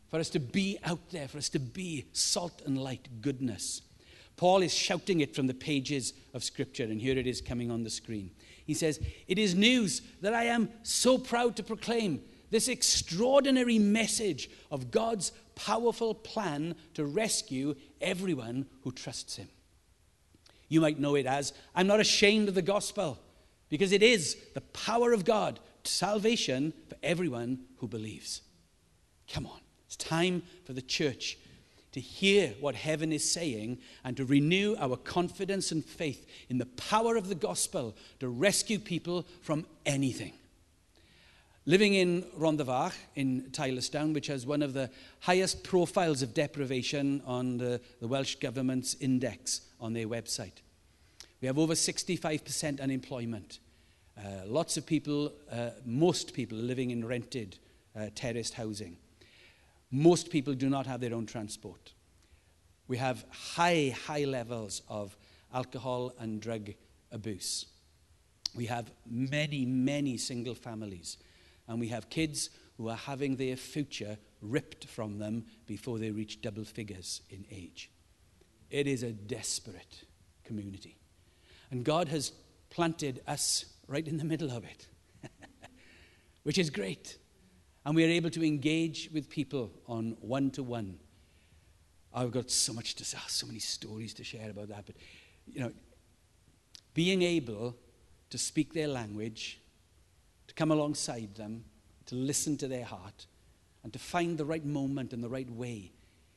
For 0.10 0.20
us 0.20 0.30
to 0.30 0.40
be 0.40 0.78
out 0.84 1.10
there, 1.10 1.28
for 1.28 1.40
us 1.40 1.50
to 1.50 1.60
be 1.60 2.06
salt 2.14 2.62
and 2.64 2.78
light, 2.78 3.08
goodness. 3.22 3.82
Paul 4.42 4.64
is 4.64 4.74
shouting 4.74 5.20
it 5.20 5.36
from 5.36 5.46
the 5.46 5.54
pages 5.54 6.14
of 6.34 6.44
Scripture, 6.44 6.86
and 6.86 7.00
here 7.00 7.16
it 7.16 7.28
is 7.28 7.42
coming 7.42 7.70
on 7.70 7.84
the 7.84 7.92
screen. 7.92 8.32
He 8.66 8.74
says, 8.74 9.00
It 9.28 9.38
is 9.38 9.54
news 9.54 10.02
that 10.22 10.34
I 10.34 10.46
am 10.46 10.70
so 10.82 11.20
proud 11.20 11.56
to 11.58 11.64
proclaim 11.64 12.24
this 12.50 12.68
extraordinary 12.68 13.78
message 13.78 14.50
of 14.72 14.90
God's 14.90 15.32
powerful 15.54 16.16
plan 16.16 16.74
to 16.96 17.06
rescue 17.06 17.76
everyone 18.02 18.66
who 18.82 18.92
trusts 18.92 19.36
Him. 19.36 19.48
You 20.70 20.82
might 20.82 21.00
know 21.00 21.14
it 21.14 21.28
as, 21.28 21.54
I'm 21.76 21.86
not 21.86 22.00
ashamed 22.00 22.50
of 22.50 22.56
the 22.56 22.64
gospel, 22.64 23.20
because 23.70 23.92
it 23.92 24.02
is 24.02 24.38
the 24.56 24.62
power 24.62 25.14
of 25.14 25.24
God 25.24 25.60
to 25.84 25.92
salvation 25.92 26.74
for 26.90 26.96
everyone 27.04 27.60
who 27.78 27.88
believes. 27.88 28.42
Come 29.32 29.46
on, 29.46 29.60
it's 29.86 29.98
time 29.98 30.42
for 30.66 30.74
the 30.74 30.82
church 30.82 31.38
to 31.92 32.00
hear 32.00 32.54
what 32.60 32.76
heaven 32.76 33.12
is 33.12 33.30
saying 33.30 33.78
and 34.04 34.16
to 34.18 34.26
renew 34.26 34.76
our 34.80 34.96
confidence 34.96 35.72
and 35.72 35.84
faith 35.84 36.26
in 36.50 36.58
the 36.58 36.66
power 36.66 37.16
of 37.16 37.28
the 37.28 37.36
gospel 37.36 37.96
to 38.20 38.30
rescue 38.30 38.80
people 38.80 39.26
from 39.42 39.66
anything. 39.86 40.34
Living 41.66 41.94
in 41.94 42.24
Rhondda 42.40 42.92
in 43.16 43.44
Tylorstown, 43.52 44.14
which 44.14 44.28
has 44.28 44.48
one 44.48 44.64
of 44.64 44.74
the 44.74 44.90
highest 45.20 45.64
profiles 45.64 46.24
of 46.24 46.34
deprivation 46.34 47.22
on 47.26 47.58
the, 47.58 47.80
the 48.00 48.08
Welsh 48.08 48.36
Government's 48.36 48.96
index 48.96 49.62
on 49.80 49.94
their 49.94 50.08
website. 50.08 50.62
We 51.40 51.48
have 51.48 51.60
over 51.60 51.74
65% 51.74 52.82
unemployment. 52.82 53.60
Uh, 54.18 54.46
lots 54.46 54.78
of 54.78 54.86
people, 54.86 55.34
uh, 55.52 55.72
most 55.86 56.34
people, 56.34 56.58
are 56.58 56.64
living 56.64 56.92
in 56.92 57.06
rented 57.06 57.58
uh, 57.96 58.08
terraced 58.16 58.56
housing. 58.56 58.98
Most 59.92 60.30
people 60.30 60.54
do 60.54 60.70
not 60.70 60.88
have 60.88 61.02
their 61.02 61.14
own 61.14 61.26
transport. 61.26 61.94
We 62.88 62.98
have 62.98 63.26
high, 63.30 63.94
high 64.06 64.24
levels 64.24 64.82
of 64.88 65.18
alcohol 65.54 66.14
and 66.20 66.42
drug 66.42 66.72
abuse. 67.12 67.66
We 68.56 68.66
have 68.68 68.92
many, 69.10 69.66
many 69.66 70.18
single 70.18 70.56
families. 70.56 71.18
And 71.68 71.80
we 71.80 71.90
have 71.90 72.10
kids 72.10 72.50
who 72.78 72.90
are 72.90 72.98
having 72.98 73.36
their 73.36 73.56
future 73.56 74.18
ripped 74.42 74.88
from 74.88 75.20
them 75.20 75.46
before 75.68 76.00
they 76.00 76.12
reach 76.12 76.42
double 76.42 76.64
figures 76.64 77.22
in 77.30 77.46
age. 77.52 77.92
It 78.70 78.88
is 78.88 79.04
a 79.04 79.12
desperate 79.12 80.04
community. 80.46 80.98
And 81.70 81.84
God 81.84 82.08
has 82.08 82.32
planted 82.70 83.22
us 83.28 83.66
right 83.88 84.08
in 84.08 84.18
the 84.18 84.24
middle 84.24 84.52
of 84.52 84.64
it, 84.64 84.88
which 86.44 86.58
is 86.58 86.70
great 86.70 87.18
and 87.86 87.96
we 87.96 88.04
are 88.04 88.10
able 88.10 88.30
to 88.30 88.44
engage 88.44 89.10
with 89.14 89.30
people 89.30 89.72
on 89.88 90.16
one 90.22 90.52
to 90.52 90.64
one. 90.64 91.00
I've 92.14 92.32
got 92.32 92.52
so 92.52 92.74
much 92.74 92.96
to 92.96 93.06
say, 93.06 93.18
so 93.28 93.48
many 93.48 93.60
stories 93.60 94.14
to 94.16 94.24
share 94.24 94.50
about 94.50 94.70
that, 94.70 94.86
but 94.86 94.96
you 95.48 95.62
know, 95.62 95.72
being 96.94 97.22
able 97.22 97.76
to 98.30 98.38
speak 98.38 98.74
their 98.74 98.88
language, 98.88 99.60
to 100.48 100.54
come 100.54 100.72
alongside 100.72 101.36
them, 101.36 101.64
to 102.08 102.16
listen 102.16 102.58
to 102.58 102.68
their 102.68 102.86
heart, 102.86 103.28
and 103.84 103.94
to 103.94 104.00
find 104.00 104.38
the 104.38 104.46
right 104.46 104.66
moment 104.66 105.14
and 105.14 105.24
the 105.24 105.30
right 105.30 105.50
way 105.50 105.92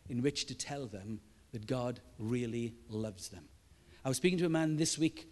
in 0.09 0.23
which 0.23 0.47
to 0.47 0.55
tell 0.55 0.87
them 0.87 1.21
that 1.53 1.67
God 1.67 2.01
really 2.19 2.75
loves 2.89 3.29
them. 3.29 3.45
I 4.05 4.09
was 4.09 4.17
speaking 4.17 4.39
to 4.39 4.47
a 4.47 4.51
man 4.51 4.77
this 4.77 4.99
week 4.99 5.29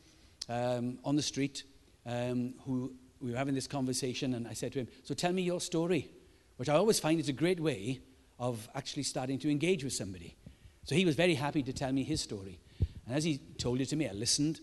um, 0.49 0.99
on 1.04 1.16
the 1.16 1.23
street 1.23 1.64
um, 2.07 2.54
who 2.64 2.95
we 3.23 3.31
were 3.31 3.37
having 3.37 3.55
this 3.55 3.67
conversation, 3.67 4.35
and 4.35 4.49
I 4.49 4.52
said 4.52 4.73
to 4.73 4.81
him, 4.81 4.88
So 5.05 5.14
tell 5.14 5.33
me 5.33 5.43
your 5.43 5.61
story, 5.61 6.11
which 6.57 6.69
I 6.69 6.75
always 6.75 6.99
find 6.99 7.21
is 7.21 7.29
a 7.29 7.33
great 7.33 7.61
way 7.61 8.00
of 8.38 8.69
actually 8.75 9.05
starting 9.05 9.38
to 9.38 9.50
engage 9.50 9.85
with 9.85 9.93
somebody. 9.93 10.37
So 10.85 10.97
he 10.97 11.05
was 11.05 11.14
very 11.14 11.35
happy 11.35 11.62
to 11.62 11.73
tell 11.73 11.93
me 11.93 12.02
his 12.02 12.21
story. 12.21 12.59
And 13.07 13.14
as 13.14 13.25
he 13.25 13.38
told 13.59 13.81
it 13.81 13.87
to 13.87 13.97
me, 13.97 14.09
I 14.09 14.12
listened, 14.12 14.61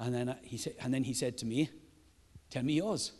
and 0.00 0.14
then, 0.14 0.34
he, 0.42 0.56
said, 0.56 0.74
and 0.80 0.92
then 0.92 1.04
he 1.04 1.12
said 1.12 1.36
to 1.38 1.46
me, 1.46 1.70
Tell 2.50 2.62
me 2.62 2.74
yours. 2.74 3.12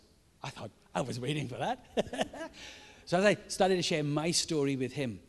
I 0.42 0.50
thought, 0.50 0.70
I 0.94 1.00
was 1.00 1.18
waiting 1.18 1.48
for 1.48 1.56
that. 1.56 1.84
so 3.04 3.18
as 3.18 3.24
I 3.24 3.36
started 3.48 3.76
to 3.76 3.82
share 3.82 4.04
my 4.04 4.30
story 4.30 4.76
with 4.76 4.92
him, 4.92 5.20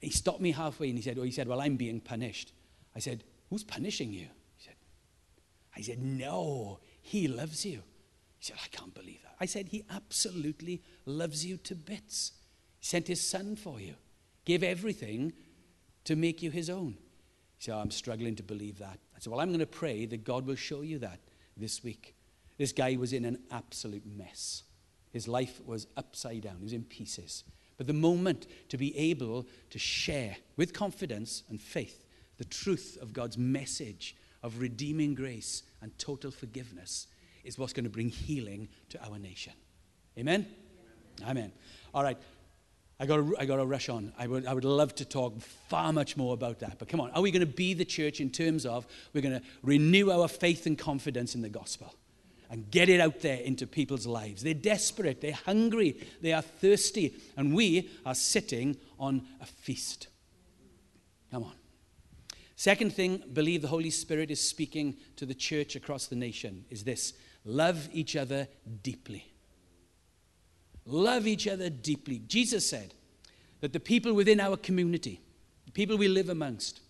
he 0.00 0.10
stopped 0.10 0.40
me 0.40 0.52
halfway 0.52 0.88
and 0.88 0.96
he 0.98 1.02
said, 1.02 1.18
oh, 1.18 1.22
he 1.22 1.30
said, 1.30 1.48
Well, 1.48 1.60
I'm 1.60 1.76
being 1.76 2.00
punished. 2.00 2.52
I 2.94 3.00
said, 3.00 3.24
Who's 3.50 3.64
punishing 3.64 4.12
you? 4.12 4.28
He 4.56 4.64
said, 4.64 4.76
I 5.76 5.80
said, 5.80 6.00
No, 6.00 6.80
he 7.02 7.28
loves 7.28 7.66
you. 7.66 7.82
He 8.40 8.46
said, 8.46 8.56
I 8.64 8.68
can't 8.74 8.94
believe 8.94 9.22
that. 9.22 9.34
I 9.38 9.44
said, 9.44 9.68
He 9.68 9.84
absolutely 9.90 10.82
loves 11.04 11.44
you 11.44 11.58
to 11.58 11.74
bits. 11.74 12.32
He 12.78 12.86
sent 12.86 13.06
His 13.06 13.20
Son 13.20 13.54
for 13.54 13.78
you, 13.78 13.94
gave 14.46 14.62
everything 14.62 15.34
to 16.04 16.16
make 16.16 16.42
you 16.42 16.50
His 16.50 16.70
own. 16.70 16.96
He 17.58 17.66
said, 17.66 17.74
I'm 17.74 17.90
struggling 17.90 18.34
to 18.36 18.42
believe 18.42 18.78
that. 18.78 18.98
I 19.14 19.20
said, 19.20 19.30
Well, 19.30 19.40
I'm 19.40 19.50
going 19.50 19.60
to 19.60 19.66
pray 19.66 20.06
that 20.06 20.24
God 20.24 20.46
will 20.46 20.56
show 20.56 20.80
you 20.80 20.98
that 21.00 21.20
this 21.54 21.84
week. 21.84 22.16
This 22.56 22.72
guy 22.72 22.96
was 22.96 23.12
in 23.12 23.26
an 23.26 23.40
absolute 23.50 24.06
mess. 24.06 24.62
His 25.12 25.28
life 25.28 25.60
was 25.66 25.86
upside 25.98 26.42
down, 26.42 26.56
he 26.58 26.64
was 26.64 26.72
in 26.72 26.84
pieces. 26.84 27.44
But 27.76 27.86
the 27.86 27.92
moment 27.92 28.46
to 28.70 28.78
be 28.78 28.96
able 28.96 29.46
to 29.70 29.78
share 29.78 30.36
with 30.56 30.72
confidence 30.72 31.42
and 31.50 31.60
faith 31.60 32.04
the 32.38 32.44
truth 32.44 32.96
of 33.02 33.12
God's 33.12 33.36
message 33.36 34.16
of 34.42 34.60
redeeming 34.60 35.14
grace 35.14 35.62
and 35.82 35.98
total 35.98 36.30
forgiveness 36.30 37.06
is 37.44 37.58
what's 37.58 37.72
going 37.72 37.84
to 37.84 37.90
bring 37.90 38.08
healing 38.08 38.68
to 38.90 39.04
our 39.04 39.18
nation. 39.18 39.52
Amen? 40.18 40.46
Amen. 41.22 41.30
Amen. 41.30 41.52
All 41.94 42.02
right. 42.02 42.18
I 43.00 43.06
got, 43.06 43.20
I 43.38 43.46
got 43.46 43.56
to 43.56 43.64
rush 43.64 43.88
on. 43.88 44.12
I 44.18 44.26
would, 44.26 44.46
I 44.46 44.52
would 44.52 44.66
love 44.66 44.94
to 44.96 45.06
talk 45.06 45.40
far 45.40 45.90
much 45.90 46.18
more 46.18 46.34
about 46.34 46.58
that. 46.58 46.78
But 46.78 46.88
come 46.88 47.00
on, 47.00 47.10
are 47.12 47.22
we 47.22 47.30
going 47.30 47.40
to 47.40 47.46
be 47.46 47.72
the 47.72 47.86
church 47.86 48.20
in 48.20 48.28
terms 48.28 48.66
of 48.66 48.86
we're 49.14 49.22
going 49.22 49.40
to 49.40 49.46
renew 49.62 50.10
our 50.10 50.28
faith 50.28 50.66
and 50.66 50.76
confidence 50.76 51.34
in 51.34 51.40
the 51.40 51.48
gospel 51.48 51.94
and 52.50 52.70
get 52.70 52.90
it 52.90 53.00
out 53.00 53.20
there 53.20 53.38
into 53.38 53.66
people's 53.66 54.06
lives? 54.06 54.42
They're 54.42 54.52
desperate, 54.52 55.22
they're 55.22 55.32
hungry, 55.32 55.98
they 56.20 56.34
are 56.34 56.42
thirsty, 56.42 57.14
and 57.38 57.54
we 57.54 57.88
are 58.04 58.14
sitting 58.14 58.76
on 58.98 59.26
a 59.40 59.46
feast. 59.46 60.08
Come 61.30 61.44
on. 61.44 61.54
Second 62.54 62.92
thing, 62.92 63.22
believe 63.32 63.62
the 63.62 63.68
Holy 63.68 63.88
Spirit 63.88 64.30
is 64.30 64.46
speaking 64.46 64.98
to 65.16 65.24
the 65.24 65.32
church 65.32 65.74
across 65.74 66.06
the 66.08 66.16
nation 66.16 66.66
is 66.68 66.84
this 66.84 67.14
Love 67.44 67.88
each 67.92 68.16
other 68.16 68.48
deeply. 68.82 69.26
Love 70.84 71.26
each 71.26 71.46
other 71.46 71.70
deeply. 71.70 72.20
Jesus 72.26 72.68
said 72.68 72.94
that 73.60 73.72
the 73.72 73.80
people 73.80 74.12
within 74.12 74.40
our 74.40 74.56
community, 74.56 75.20
the 75.66 75.72
people 75.72 75.96
we 75.96 76.08
live 76.08 76.28
amongst, 76.28 76.80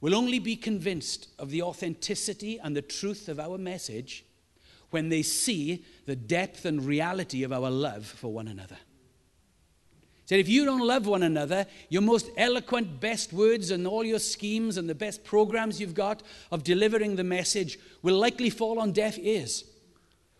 will 0.00 0.14
only 0.14 0.38
be 0.38 0.56
convinced 0.56 1.28
of 1.38 1.50
the 1.50 1.62
authenticity 1.62 2.58
and 2.58 2.74
the 2.74 2.82
truth 2.82 3.28
of 3.28 3.38
our 3.38 3.58
message 3.58 4.24
when 4.90 5.08
they 5.08 5.22
see 5.22 5.84
the 6.06 6.16
depth 6.16 6.64
and 6.64 6.84
reality 6.84 7.42
of 7.42 7.52
our 7.52 7.70
love 7.70 8.06
for 8.06 8.32
one 8.32 8.48
another 8.48 8.78
said, 10.30 10.38
if 10.38 10.48
you 10.48 10.64
don't 10.64 10.86
love 10.86 11.08
one 11.08 11.24
another, 11.24 11.66
your 11.88 12.02
most 12.02 12.30
eloquent, 12.36 13.00
best 13.00 13.32
words 13.32 13.72
and 13.72 13.84
all 13.84 14.04
your 14.04 14.20
schemes 14.20 14.76
and 14.76 14.88
the 14.88 14.94
best 14.94 15.24
programs 15.24 15.80
you've 15.80 15.92
got 15.92 16.22
of 16.52 16.62
delivering 16.62 17.16
the 17.16 17.24
message 17.24 17.80
will 18.00 18.16
likely 18.16 18.48
fall 18.48 18.78
on 18.78 18.92
deaf 18.92 19.18
ears. 19.18 19.64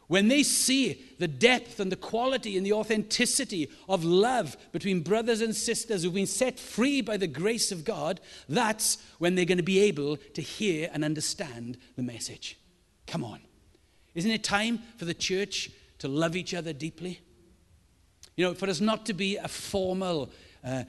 When 0.06 0.28
they 0.28 0.44
see 0.44 1.04
the 1.18 1.26
depth 1.26 1.80
and 1.80 1.90
the 1.90 1.96
quality 1.96 2.56
and 2.56 2.64
the 2.64 2.72
authenticity 2.72 3.68
of 3.88 4.04
love 4.04 4.56
between 4.70 5.00
brothers 5.00 5.40
and 5.40 5.56
sisters 5.56 6.04
who've 6.04 6.14
been 6.14 6.24
set 6.24 6.60
free 6.60 7.00
by 7.00 7.16
the 7.16 7.26
grace 7.26 7.72
of 7.72 7.84
God, 7.84 8.20
that's 8.48 8.96
when 9.18 9.34
they're 9.34 9.44
going 9.44 9.58
to 9.58 9.64
be 9.64 9.80
able 9.80 10.18
to 10.18 10.40
hear 10.40 10.88
and 10.92 11.04
understand 11.04 11.76
the 11.96 12.04
message. 12.04 12.56
Come 13.08 13.24
on. 13.24 13.40
Isn't 14.14 14.30
it 14.30 14.44
time 14.44 14.82
for 14.98 15.04
the 15.04 15.14
church 15.14 15.68
to 15.98 16.06
love 16.06 16.36
each 16.36 16.54
other 16.54 16.72
deeply? 16.72 17.22
You 18.36 18.46
know, 18.46 18.54
for 18.54 18.68
us 18.68 18.80
not 18.80 19.06
to 19.06 19.12
be 19.12 19.36
a 19.36 19.48
formal 19.48 20.30
uh, 20.64 20.84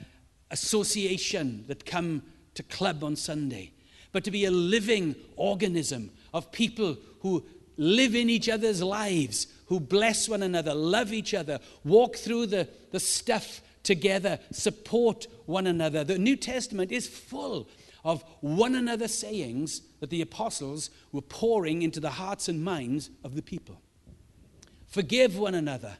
association 0.51 1.65
that 1.67 1.85
come 1.85 2.23
to 2.55 2.63
club 2.63 3.03
on 3.03 3.15
Sunday, 3.15 3.71
but 4.11 4.23
to 4.23 4.31
be 4.31 4.45
a 4.45 4.51
living 4.51 5.15
organism 5.35 6.11
of 6.33 6.51
people 6.51 6.97
who 7.21 7.43
live 7.77 8.15
in 8.15 8.29
each 8.29 8.49
other's 8.49 8.83
lives, 8.83 9.47
who 9.67 9.79
bless 9.79 10.27
one 10.27 10.43
another, 10.43 10.73
love 10.73 11.13
each 11.13 11.33
other, 11.33 11.59
walk 11.83 12.15
through 12.15 12.45
the, 12.45 12.67
the 12.91 12.99
stuff 12.99 13.61
together, 13.83 14.39
support 14.51 15.27
one 15.45 15.67
another. 15.67 16.03
The 16.03 16.17
New 16.17 16.35
Testament 16.35 16.91
is 16.91 17.07
full 17.07 17.67
of 18.03 18.23
one 18.41 18.75
another 18.75 19.07
sayings 19.07 19.81
that 19.99 20.09
the 20.09 20.21
apostles 20.21 20.89
were 21.11 21.21
pouring 21.21 21.81
into 21.81 21.99
the 21.99 22.11
hearts 22.11 22.47
and 22.47 22.63
minds 22.63 23.09
of 23.23 23.35
the 23.35 23.41
people. 23.41 23.81
Forgive 24.87 25.37
one 25.37 25.55
another 25.55 25.97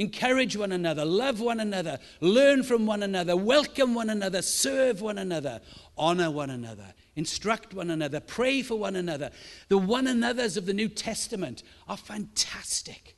Encourage 0.00 0.56
one 0.56 0.72
another, 0.72 1.04
love 1.04 1.40
one 1.40 1.60
another, 1.60 1.98
learn 2.22 2.62
from 2.62 2.86
one 2.86 3.02
another, 3.02 3.36
welcome 3.36 3.92
one 3.94 4.08
another, 4.08 4.40
serve 4.40 5.02
one 5.02 5.18
another, 5.18 5.60
honor 5.98 6.30
one 6.30 6.48
another, 6.48 6.94
instruct 7.16 7.74
one 7.74 7.90
another, 7.90 8.18
pray 8.18 8.62
for 8.62 8.76
one 8.76 8.96
another. 8.96 9.30
The 9.68 9.76
one 9.76 10.06
another's 10.06 10.56
of 10.56 10.64
the 10.64 10.72
New 10.72 10.88
Testament 10.88 11.62
are 11.86 11.98
fantastic. 11.98 13.14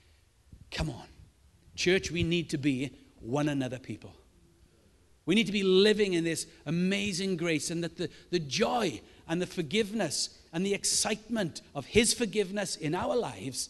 Come 0.73 0.91
on. 0.91 1.07
Church, 1.77 2.11
we 2.11 2.25
need 2.25 2.51
to 2.51 2.59
be 2.59 2.91
one 3.21 3.49
another 3.49 3.79
people. 3.79 4.17
We 5.25 5.37
need 5.37 5.47
to 5.47 5.53
be 5.53 5.63
living 5.63 6.15
in 6.15 6.25
this 6.25 6.49
amazing 6.67 7.37
grace, 7.37 7.71
and 7.71 7.85
that 7.85 7.97
the, 7.97 8.11
the 8.33 8.41
joy 8.41 9.01
and 9.29 9.41
the 9.41 9.47
forgiveness 9.47 10.37
and 10.53 10.67
the 10.67 10.75
excitement 10.75 11.63
of 11.77 11.87
His 11.87 12.13
forgiveness 12.13 12.75
in 12.75 12.97
our 12.97 13.15
lives 13.15 13.69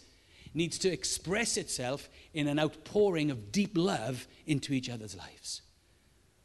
needs 0.55 0.79
to 0.79 0.93
express 0.93 1.57
itself 1.57 2.09
in 2.35 2.49
an 2.49 2.59
outpouring 2.59 3.31
of 3.31 3.53
deep 3.53 3.73
love 3.77 4.27
into 4.47 4.73
each 4.73 4.91
other's 4.91 5.17
lives. 5.17 5.63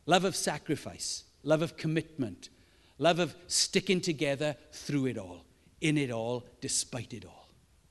Love 0.06 0.24
of 0.24 0.36
sacrifice, 0.36 1.26
love 1.44 1.62
of 1.62 1.78
commitment, 1.78 2.50
love 2.98 3.20
of 3.20 3.36
sticking 3.48 4.02
together 4.02 4.56
through 4.72 5.06
it 5.06 5.18
all, 5.18 5.46
in 5.82 5.98
it 5.98 6.12
all, 6.12 6.46
despite 6.62 7.14
it 7.14 7.26
all. 7.26 7.50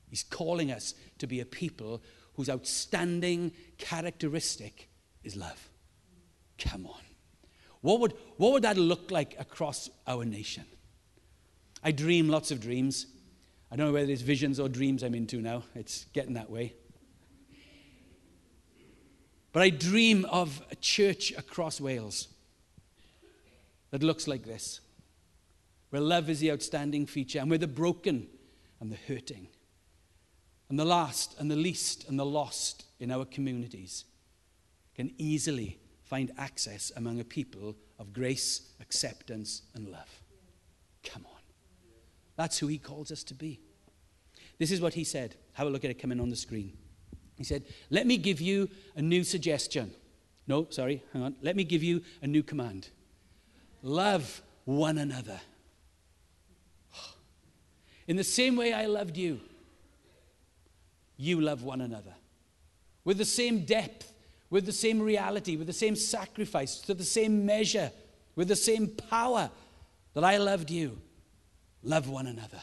He's 0.08 0.22
calling 0.22 0.72
us 0.72 0.94
to 1.18 1.26
be 1.26 1.40
a 1.40 1.46
people 1.46 2.02
whose 2.34 2.48
outstanding 2.48 3.52
characteristic 3.78 4.88
is 5.24 5.36
love. 5.36 5.68
Come 6.58 6.86
on. 6.86 7.00
What 7.80 8.00
would, 8.00 8.14
what 8.36 8.52
would 8.52 8.62
that 8.62 8.76
look 8.76 9.10
like 9.10 9.36
across 9.38 9.90
our 10.06 10.24
nation? 10.24 10.64
I 11.82 11.92
dream 11.92 12.28
lots 12.28 12.50
of 12.50 12.60
dreams. 12.60 13.06
I 13.70 13.76
don't 13.76 13.86
know 13.88 13.92
whether 13.92 14.12
it's 14.12 14.22
visions 14.22 14.60
or 14.60 14.68
dreams 14.68 15.02
I'm 15.02 15.14
into 15.14 15.40
now. 15.40 15.64
It's 15.74 16.06
getting 16.12 16.34
that 16.34 16.50
way. 16.50 16.74
But 19.52 19.62
I 19.62 19.70
dream 19.70 20.24
of 20.26 20.62
a 20.70 20.76
church 20.76 21.32
across 21.32 21.80
Wales 21.80 22.28
that 23.90 24.02
looks 24.02 24.28
like 24.28 24.44
this, 24.44 24.80
where 25.90 26.02
love 26.02 26.28
is 26.28 26.40
the 26.40 26.52
outstanding 26.52 27.06
feature, 27.06 27.38
and 27.38 27.48
where 27.48 27.58
the 27.58 27.66
broken 27.66 28.28
and 28.80 28.92
the 28.92 28.98
hurting, 29.08 29.48
and 30.68 30.78
the 30.78 30.84
last 30.84 31.34
and 31.38 31.50
the 31.50 31.56
least 31.56 32.08
and 32.08 32.18
the 32.18 32.26
lost 32.26 32.84
in 33.00 33.10
our 33.10 33.24
communities 33.24 34.04
can 34.94 35.12
easily 35.16 35.78
find 36.02 36.32
access 36.38 36.92
among 36.96 37.18
a 37.20 37.24
people 37.24 37.76
of 37.98 38.12
grace, 38.12 38.72
acceptance, 38.80 39.62
and 39.74 39.88
love. 39.88 40.20
Come 41.02 41.24
on. 41.26 41.35
That's 42.36 42.58
who 42.58 42.66
he 42.66 42.78
calls 42.78 43.10
us 43.10 43.24
to 43.24 43.34
be. 43.34 43.60
This 44.58 44.70
is 44.70 44.80
what 44.80 44.94
he 44.94 45.04
said. 45.04 45.34
Have 45.54 45.66
a 45.66 45.70
look 45.70 45.84
at 45.84 45.90
it 45.90 46.00
coming 46.00 46.20
on 46.20 46.30
the 46.30 46.36
screen. 46.36 46.76
He 47.36 47.44
said, 47.44 47.64
Let 47.90 48.06
me 48.06 48.16
give 48.16 48.40
you 48.40 48.68
a 48.94 49.02
new 49.02 49.24
suggestion. 49.24 49.92
No, 50.46 50.66
sorry, 50.70 51.02
hang 51.12 51.22
on. 51.22 51.36
Let 51.42 51.56
me 51.56 51.64
give 51.64 51.82
you 51.82 52.02
a 52.22 52.26
new 52.26 52.42
command 52.42 52.88
love 53.82 54.42
one 54.64 54.98
another. 54.98 55.40
In 58.08 58.16
the 58.16 58.24
same 58.24 58.56
way 58.56 58.72
I 58.72 58.86
loved 58.86 59.16
you, 59.16 59.40
you 61.16 61.40
love 61.40 61.62
one 61.62 61.80
another. 61.80 62.14
With 63.04 63.18
the 63.18 63.24
same 63.24 63.64
depth, 63.64 64.12
with 64.50 64.66
the 64.66 64.72
same 64.72 65.00
reality, 65.00 65.56
with 65.56 65.68
the 65.68 65.72
same 65.72 65.96
sacrifice, 65.96 66.78
to 66.80 66.94
the 66.94 67.04
same 67.04 67.46
measure, 67.46 67.92
with 68.34 68.48
the 68.48 68.56
same 68.56 68.88
power 68.88 69.50
that 70.14 70.24
I 70.24 70.36
loved 70.38 70.70
you. 70.70 70.98
Love 71.86 72.08
one 72.08 72.26
another. 72.26 72.60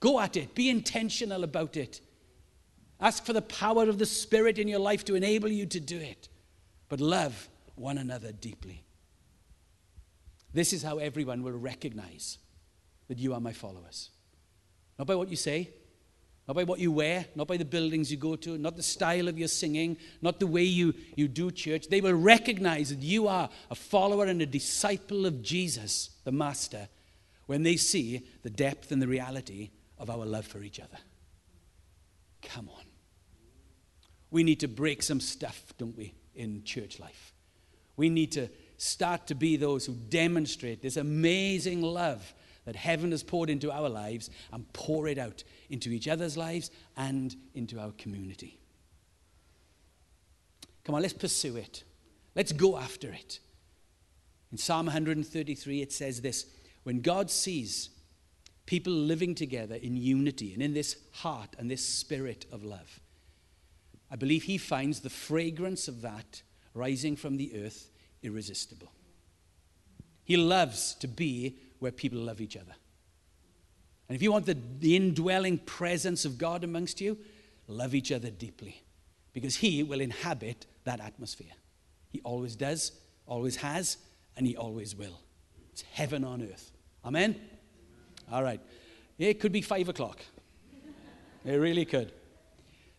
Go 0.00 0.20
at 0.20 0.36
it. 0.36 0.54
Be 0.54 0.68
intentional 0.68 1.44
about 1.44 1.78
it. 1.78 2.02
Ask 3.00 3.24
for 3.24 3.32
the 3.32 3.42
power 3.42 3.88
of 3.88 3.98
the 3.98 4.04
Spirit 4.04 4.58
in 4.58 4.68
your 4.68 4.80
life 4.80 5.02
to 5.06 5.14
enable 5.14 5.48
you 5.48 5.64
to 5.64 5.80
do 5.80 5.96
it. 5.96 6.28
But 6.90 7.00
love 7.00 7.48
one 7.74 7.96
another 7.96 8.32
deeply. 8.32 8.84
This 10.52 10.74
is 10.74 10.82
how 10.82 10.98
everyone 10.98 11.42
will 11.42 11.52
recognize 11.52 12.36
that 13.08 13.18
you 13.18 13.32
are 13.32 13.40
my 13.40 13.54
followers. 13.54 14.10
Not 14.98 15.06
by 15.06 15.14
what 15.14 15.30
you 15.30 15.36
say, 15.36 15.70
not 16.46 16.54
by 16.54 16.64
what 16.64 16.80
you 16.80 16.92
wear, 16.92 17.24
not 17.34 17.48
by 17.48 17.56
the 17.56 17.64
buildings 17.64 18.10
you 18.10 18.18
go 18.18 18.36
to, 18.36 18.58
not 18.58 18.76
the 18.76 18.82
style 18.82 19.26
of 19.26 19.38
your 19.38 19.48
singing, 19.48 19.96
not 20.20 20.38
the 20.38 20.46
way 20.46 20.64
you, 20.64 20.92
you 21.16 21.28
do 21.28 21.50
church. 21.50 21.88
They 21.88 22.02
will 22.02 22.12
recognize 22.12 22.90
that 22.90 23.00
you 23.00 23.26
are 23.26 23.48
a 23.70 23.74
follower 23.74 24.26
and 24.26 24.42
a 24.42 24.46
disciple 24.46 25.24
of 25.24 25.40
Jesus, 25.40 26.10
the 26.24 26.32
Master, 26.32 26.88
when 27.46 27.62
they 27.62 27.76
see 27.76 28.26
the 28.42 28.50
depth 28.50 28.92
and 28.92 29.00
the 29.00 29.08
reality 29.08 29.70
of 29.98 30.10
our 30.10 30.24
love 30.24 30.46
for 30.46 30.62
each 30.62 30.80
other. 30.80 30.98
Come 32.42 32.68
on. 32.68 32.84
We 34.30 34.42
need 34.42 34.60
to 34.60 34.68
break 34.68 35.02
some 35.02 35.20
stuff, 35.20 35.72
don't 35.78 35.96
we, 35.96 36.14
in 36.34 36.64
church 36.64 36.98
life? 36.98 37.32
We 37.96 38.08
need 38.08 38.32
to 38.32 38.48
start 38.76 39.28
to 39.28 39.34
be 39.34 39.56
those 39.56 39.86
who 39.86 39.94
demonstrate 39.94 40.82
this 40.82 40.96
amazing 40.96 41.82
love 41.82 42.34
that 42.64 42.76
heaven 42.76 43.10
has 43.10 43.22
poured 43.22 43.50
into 43.50 43.70
our 43.70 43.88
lives 43.88 44.30
and 44.52 44.70
pour 44.72 45.06
it 45.06 45.18
out 45.18 45.44
into 45.70 45.90
each 45.90 46.08
other's 46.08 46.36
lives 46.36 46.70
and 46.96 47.36
into 47.54 47.78
our 47.78 47.92
community. 47.92 48.58
Come 50.84 50.94
on, 50.94 51.02
let's 51.02 51.14
pursue 51.14 51.56
it. 51.56 51.84
Let's 52.34 52.52
go 52.52 52.76
after 52.76 53.10
it. 53.12 53.38
In 54.50 54.58
Psalm 54.58 54.86
133, 54.86 55.82
it 55.82 55.92
says 55.92 56.20
this 56.20 56.46
When 56.84 57.00
God 57.00 57.30
sees 57.30 57.90
people 58.66 58.92
living 58.92 59.34
together 59.34 59.74
in 59.74 59.96
unity 59.96 60.54
and 60.54 60.62
in 60.62 60.72
this 60.72 60.96
heart 61.12 61.56
and 61.58 61.70
this 61.70 61.84
spirit 61.84 62.46
of 62.52 62.62
love, 62.62 63.00
I 64.10 64.16
believe 64.16 64.44
he 64.44 64.58
finds 64.58 65.00
the 65.00 65.10
fragrance 65.10 65.88
of 65.88 66.02
that 66.02 66.42
rising 66.72 67.16
from 67.16 67.36
the 67.36 67.64
earth 67.64 67.90
irresistible. 68.22 68.92
He 70.24 70.36
loves 70.36 70.94
to 70.96 71.08
be 71.08 71.58
where 71.78 71.92
people 71.92 72.18
love 72.20 72.40
each 72.40 72.56
other. 72.56 72.74
And 74.08 74.16
if 74.16 74.22
you 74.22 74.32
want 74.32 74.46
the, 74.46 74.56
the 74.80 74.96
indwelling 74.96 75.58
presence 75.58 76.24
of 76.24 76.38
God 76.38 76.64
amongst 76.64 77.00
you, 77.00 77.18
love 77.66 77.94
each 77.94 78.12
other 78.12 78.30
deeply 78.30 78.82
because 79.32 79.56
He 79.56 79.82
will 79.82 80.00
inhabit 80.00 80.66
that 80.84 81.00
atmosphere. 81.00 81.52
He 82.10 82.20
always 82.22 82.56
does, 82.56 82.92
always 83.26 83.56
has, 83.56 83.96
and 84.36 84.46
He 84.46 84.56
always 84.56 84.94
will. 84.94 85.20
It's 85.72 85.82
heaven 85.82 86.24
on 86.24 86.42
earth. 86.42 86.70
Amen? 87.04 87.36
All 88.30 88.42
right. 88.42 88.60
It 89.18 89.40
could 89.40 89.52
be 89.52 89.62
five 89.62 89.88
o'clock. 89.88 90.20
It 91.44 91.56
really 91.56 91.84
could. 91.84 92.12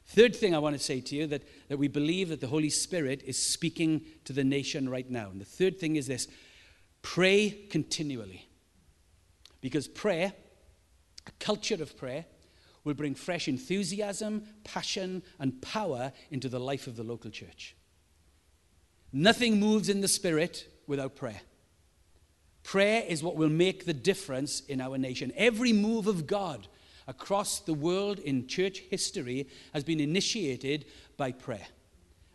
Third 0.08 0.36
thing 0.36 0.54
I 0.54 0.60
want 0.60 0.78
to 0.78 0.84
say 0.84 1.02
to 1.02 1.16
you 1.16 1.28
that, 1.28 1.44
that 1.68 1.78
we 1.78 1.88
believe 1.88 2.30
that 2.30 2.40
the 2.40 2.48
Holy 2.48 2.70
Spirit 2.70 3.24
is 3.26 3.38
speaking 3.38 4.02
to 4.26 4.34
the 4.34 4.44
nation 4.44 4.88
right 4.88 5.10
now. 5.10 5.30
And 5.30 5.42
the 5.42 5.46
third 5.46 5.80
thing 5.80 5.96
is 5.96 6.08
this 6.08 6.28
pray 7.02 7.50
continually. 7.70 8.48
Because 9.62 9.88
prayer, 9.88 10.34
a 11.26 11.32
culture 11.40 11.82
of 11.82 11.98
prayer, 11.98 12.26
will 12.84 12.94
bring 12.94 13.16
fresh 13.16 13.48
enthusiasm, 13.48 14.44
passion, 14.64 15.24
and 15.40 15.60
power 15.62 16.12
into 16.30 16.48
the 16.48 16.60
life 16.60 16.86
of 16.86 16.96
the 16.96 17.04
local 17.04 17.32
church. 17.32 17.76
Nothing 19.12 19.60
moves 19.60 19.90
in 19.90 20.02
the 20.02 20.08
Spirit 20.08 20.68
without 20.86 21.16
prayer. 21.16 21.42
Prayer 22.66 23.04
is 23.08 23.22
what 23.22 23.36
will 23.36 23.50
make 23.50 23.86
the 23.86 23.94
difference 23.94 24.62
in 24.62 24.82
our 24.82 24.98
nation. 24.98 25.32
Every 25.38 25.72
move 25.72 26.08
of 26.08 26.26
God 26.26 26.68
across 27.08 27.60
the 27.60 27.76
world 27.76 28.18
in 28.18 28.48
church 28.48 28.80
history 28.90 29.48
has 29.72 29.84
been 29.84 30.00
initiated 30.00 30.86
by 31.16 31.32
prayer 31.32 31.68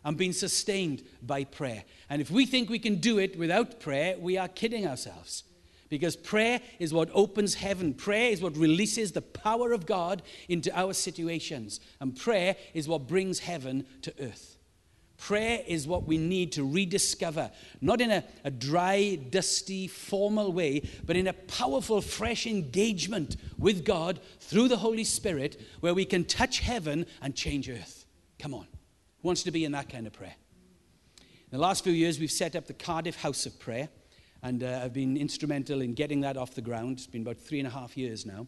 and 0.05 0.17
been 0.17 0.31
sustained 0.31 1.03
by 1.21 1.43
prayer. 1.43 1.83
And 2.09 2.21
if 2.21 2.31
we 2.31 2.45
think 2.45 2.69
we 2.69 2.79
can 2.79 2.95
do 2.95 3.19
it 3.19 3.37
without 3.37 3.81
prayer, 3.81 4.15
we 4.17 4.37
are 4.37 4.47
kidding 4.47 4.87
ourselves. 4.87 5.43
Because 5.89 6.15
prayer 6.15 6.61
is 6.79 6.93
what 6.93 7.09
opens 7.13 7.55
heaven. 7.55 7.93
Prayer 7.93 8.31
is 8.31 8.41
what 8.41 8.55
releases 8.55 9.11
the 9.11 9.21
power 9.21 9.73
of 9.73 9.85
God 9.85 10.21
into 10.47 10.73
our 10.73 10.93
situations. 10.93 11.81
And 11.99 12.17
prayer 12.17 12.55
is 12.73 12.87
what 12.87 13.05
brings 13.05 13.39
heaven 13.39 13.85
to 14.03 14.13
earth. 14.21 14.50
Prayer 15.21 15.63
is 15.67 15.87
what 15.87 16.07
we 16.07 16.17
need 16.17 16.51
to 16.53 16.67
rediscover, 16.67 17.51
not 17.79 18.01
in 18.01 18.09
a, 18.09 18.23
a, 18.43 18.49
dry, 18.49 19.19
dusty, 19.29 19.87
formal 19.87 20.51
way, 20.51 20.81
but 21.05 21.15
in 21.15 21.27
a 21.27 21.33
powerful, 21.33 22.01
fresh 22.01 22.47
engagement 22.47 23.35
with 23.59 23.85
God 23.85 24.19
through 24.39 24.67
the 24.67 24.77
Holy 24.77 25.03
Spirit 25.03 25.61
where 25.79 25.93
we 25.93 26.05
can 26.05 26.25
touch 26.25 26.61
heaven 26.61 27.05
and 27.21 27.35
change 27.35 27.69
earth. 27.69 28.07
Come 28.39 28.55
on. 28.55 28.65
Who 29.21 29.27
wants 29.27 29.43
to 29.43 29.51
be 29.51 29.63
in 29.63 29.73
that 29.73 29.89
kind 29.89 30.07
of 30.07 30.13
prayer? 30.13 30.33
In 31.19 31.51
the 31.51 31.59
last 31.59 31.83
few 31.83 31.93
years, 31.93 32.19
we've 32.19 32.31
set 32.31 32.55
up 32.55 32.65
the 32.65 32.73
Cardiff 32.73 33.17
House 33.17 33.45
of 33.45 33.59
Prayer. 33.59 33.89
And 34.41 34.63
uh, 34.63 34.81
I've 34.83 34.93
been 34.93 35.17
instrumental 35.17 35.81
in 35.81 35.93
getting 35.93 36.21
that 36.21 36.35
off 36.35 36.55
the 36.55 36.63
ground. 36.63 36.97
It's 36.97 37.05
been 37.05 37.21
about 37.21 37.37
three 37.37 37.59
and 37.59 37.67
a 37.67 37.71
half 37.71 37.95
years 37.95 38.25
now. 38.25 38.47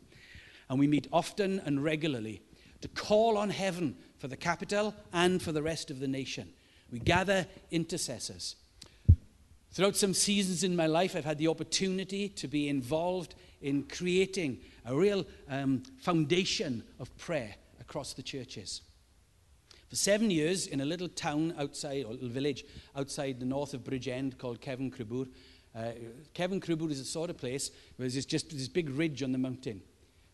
And 0.71 0.79
we 0.79 0.87
meet 0.87 1.07
often 1.13 1.59
and 1.59 1.83
regularly 1.83 2.41
to 2.81 2.87
call 2.87 3.37
on 3.37 3.51
heaven 3.51 3.95
for 4.17 4.27
the 4.27 4.35
capital 4.35 4.95
and 5.13 5.39
for 5.39 5.51
the 5.51 5.61
rest 5.61 5.91
of 5.91 5.99
the 5.99 6.07
nation. 6.07 6.51
We 6.93 6.99
gather 6.99 7.47
intercessors. 7.71 8.55
Throughout 9.71 9.95
some 9.95 10.13
seasons 10.13 10.63
in 10.63 10.75
my 10.75 10.85
life, 10.85 11.15
I've 11.15 11.25
had 11.25 11.39
the 11.39 11.47
opportunity 11.47 12.29
to 12.29 12.47
be 12.47 12.69
involved 12.69 13.33
in 13.63 13.85
creating 13.85 14.59
a 14.85 14.95
real 14.95 15.25
um, 15.49 15.81
foundation 15.97 16.83
of 16.99 17.17
prayer 17.17 17.55
across 17.81 18.13
the 18.13 18.21
churches. 18.21 18.81
For 19.89 19.95
seven 19.95 20.29
years, 20.29 20.67
in 20.67 20.81
a 20.81 20.85
little 20.85 21.09
town 21.09 21.55
outside, 21.57 22.05
or 22.05 22.11
little 22.11 22.29
village 22.29 22.63
outside 22.95 23.39
the 23.39 23.45
north 23.47 23.73
of 23.73 23.83
Bridgend 23.83 24.37
called 24.37 24.61
Kevin 24.61 24.91
Cribwr, 24.91 25.27
uh, 25.75 25.79
Cefn 26.35 26.63
Cribwr 26.63 26.91
is 26.91 26.99
a 26.99 27.05
sort 27.05 27.31
of 27.31 27.37
place 27.37 27.71
where 27.95 28.07
there's 28.07 28.23
just 28.27 28.51
this 28.51 28.67
big 28.67 28.91
ridge 28.91 29.23
on 29.23 29.31
the 29.31 29.39
mountain. 29.39 29.81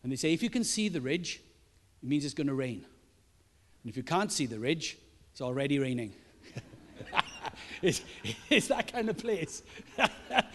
And 0.04 0.12
they 0.12 0.18
say 0.18 0.34
if 0.34 0.44
you 0.44 0.50
can 0.50 0.66
see 0.66 0.90
the 0.90 1.00
ridge, 1.00 1.42
it 2.04 2.10
means 2.10 2.26
it's 2.26 2.34
going 2.34 2.48
to 2.48 2.54
rain. 2.54 2.86
And 3.84 3.90
if 3.90 3.96
you 3.96 4.04
can't 4.04 4.30
see 4.30 4.46
the 4.46 4.60
ridge, 4.60 4.98
it's 5.32 5.40
already 5.40 5.80
raining. 5.80 6.14
it's, 7.82 8.02
it's 8.50 8.68
that 8.68 8.92
kind 8.92 9.10
of 9.10 9.18
place. 9.18 9.64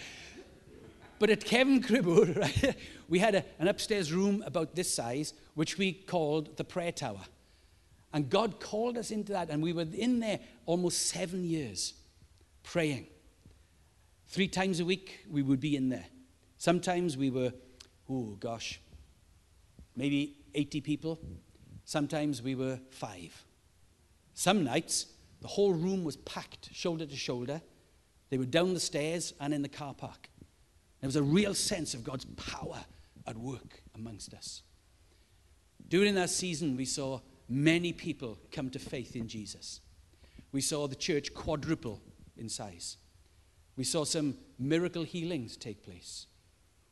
but 1.19 1.31
at 1.31 1.45
Kevin 1.45 1.83
Cribbo, 1.83 2.37
right, 2.65 2.77
we 3.09 3.19
had 3.19 3.35
a, 3.35 3.45
an 3.59 3.69
upstairs 3.69 4.13
room 4.13 4.43
about 4.47 4.75
this 4.75 4.93
size, 4.93 5.35
which 5.55 5.79
we 5.79 5.93
called 5.93 6.57
the 6.57 6.65
prayer 6.65 6.93
tower. 6.93 7.21
And 8.13 8.31
God 8.31 8.61
called 8.61 8.97
us 8.97 9.11
into 9.11 9.33
that, 9.33 9.51
and 9.51 9.63
we 9.63 9.73
were 9.73 9.87
in 9.93 10.21
there 10.21 10.39
almost 10.67 11.07
seven 11.07 11.45
years 11.45 11.95
praying. 12.63 13.07
Three 14.29 14.49
times 14.49 14.81
a 14.81 14.85
week, 14.85 15.27
we 15.31 15.43
would 15.43 15.61
be 15.61 15.77
in 15.77 15.89
there. 15.89 16.07
Sometimes 16.59 17.17
we 17.17 17.31
were, 17.31 17.53
oh 18.09 18.37
gosh, 18.41 18.81
maybe 19.97 20.37
80 20.55 20.81
people. 20.81 21.19
Sometimes 21.85 22.41
we 22.41 22.55
were 22.55 22.79
five. 22.91 23.45
Some 24.33 24.65
nights, 24.65 25.07
the 25.45 25.49
whole 25.49 25.75
room 25.75 26.05
was 26.05 26.17
packed, 26.17 26.71
shoulder 26.73 27.05
to 27.05 27.15
shoulder. 27.15 27.61
They 28.31 28.39
were 28.39 28.47
down 28.47 28.73
the 28.73 28.81
stairs 28.81 29.35
and 29.39 29.53
in 29.53 29.61
the 29.61 29.69
car 29.69 29.93
park. 29.93 30.31
There 31.03 31.07
was 31.07 31.17
a 31.17 31.23
real 31.23 31.53
sense 31.53 31.93
of 31.93 32.03
God's 32.03 32.25
power 32.25 32.83
at 33.27 33.37
work 33.37 33.83
amongst 33.95 34.33
us. 34.33 34.63
During 35.87 36.15
that 36.15 36.31
season, 36.31 36.79
we 36.79 36.87
saw 36.87 37.21
many 37.47 37.93
people 37.93 38.39
come 38.53 38.71
to 38.71 38.79
faith 38.79 39.17
in 39.17 39.29
Jesus. 39.29 39.83
We 40.51 40.63
saw 40.63 40.89
the 40.89 40.97
church 40.97 41.35
quadruple 41.35 42.01
in 42.39 42.49
size. 42.49 42.97
We 43.77 43.85
saw 43.85 44.05
some 44.05 44.39
miracle 44.59 45.05
healings 45.05 45.59
take 45.59 45.83
place. 45.83 46.27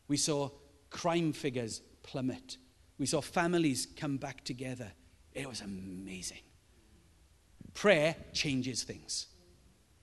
We 0.08 0.18
saw 0.18 0.50
crime 0.90 1.32
figures 1.32 1.80
plummet. 2.02 2.58
We 2.98 3.06
saw 3.06 3.22
families 3.22 3.88
come 3.96 4.18
back 4.18 4.44
together. 4.44 4.92
It 5.32 5.48
was 5.48 5.62
amazing. 5.62 6.42
Prayer 7.74 8.16
changes 8.32 8.82
things. 8.82 9.26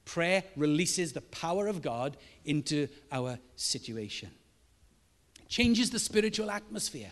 Prayer 0.06 0.44
releases 0.56 1.14
the 1.14 1.22
power 1.22 1.68
of 1.68 1.82
God 1.82 2.18
into 2.44 2.88
our 3.12 3.38
situation. 3.56 4.32
changes 5.48 5.90
the 5.90 6.00
spiritual 6.00 6.52
atmosphere, 6.52 7.12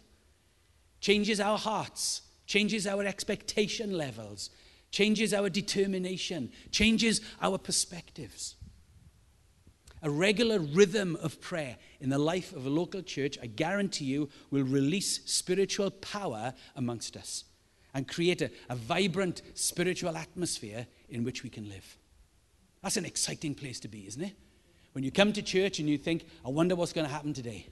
changes 1.00 1.39
our 1.39 1.58
hearts, 1.58 2.22
changes 2.46 2.86
our 2.86 3.04
expectation 3.04 3.91
levels, 3.91 4.52
changes 4.91 5.34
our 5.34 5.50
determination, 5.50 6.52
changes 6.72 7.20
our 7.41 7.58
perspectives. 7.58 8.56
A 10.04 10.10
regular 10.10 10.60
rhythm 10.60 11.17
of 11.17 11.41
prayer 11.41 11.78
in 12.00 12.10
the 12.10 12.20
life 12.20 12.54
of 12.54 12.67
a 12.67 12.70
local 12.70 13.02
church, 13.02 13.39
I 13.41 13.48
guarantee 13.48 14.06
you, 14.06 14.30
will 14.52 14.63
release 14.63 15.26
spiritual 15.26 15.89
power 15.89 16.54
amongst 16.76 17.17
us 17.17 17.43
and 17.97 18.07
create 18.07 18.43
a, 18.43 18.51
a 18.69 18.75
vibrant 18.75 19.41
spiritual 19.55 20.15
atmosphere 20.15 20.86
in 21.10 21.23
which 21.23 21.41
we 21.41 21.49
can 21.49 21.67
live. 21.67 21.97
That's 22.83 22.95
an 22.95 23.05
exciting 23.05 23.55
place 23.55 23.79
to 23.79 23.88
be, 23.88 24.05
isn't 24.05 24.21
it? 24.21 24.36
When 24.91 25.03
you 25.03 25.12
come 25.12 25.33
to 25.33 25.41
church 25.41 25.79
and 25.79 25.89
you 25.89 25.97
think, 25.97 26.27
I 26.45 26.49
wonder 26.49 26.75
what's 26.75 26.93
going 26.93 27.07
to 27.07 27.12
happen 27.12 27.33
today. 27.33 27.65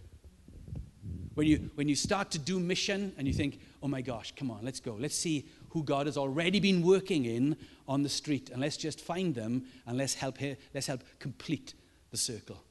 When 1.36 1.46
you, 1.46 1.70
when 1.76 1.88
you 1.88 1.96
start 1.96 2.32
to 2.32 2.40
do 2.40 2.60
mission 2.60 3.14
and 3.20 3.28
you 3.28 3.36
think, 3.36 3.60
oh 3.84 3.88
my 3.88 4.02
gosh, 4.02 4.34
come 4.36 4.50
on, 4.50 4.62
let's 4.64 4.80
go. 4.80 4.96
Let's 5.00 5.16
see 5.16 5.46
who 5.70 5.84
God 5.84 6.08
has 6.08 6.18
already 6.18 6.60
been 6.60 6.82
working 6.82 7.26
in 7.26 7.56
on 7.88 8.02
the 8.02 8.10
street 8.10 8.50
and 8.50 8.60
let's 8.60 8.78
just 8.78 9.02
find 9.02 9.36
them 9.36 9.66
and 9.86 9.96
let's 9.96 10.16
help, 10.16 10.40
here, 10.40 10.58
let's 10.74 10.88
help 10.88 11.04
complete 11.20 11.76
the 12.10 12.18
circle. 12.18 12.64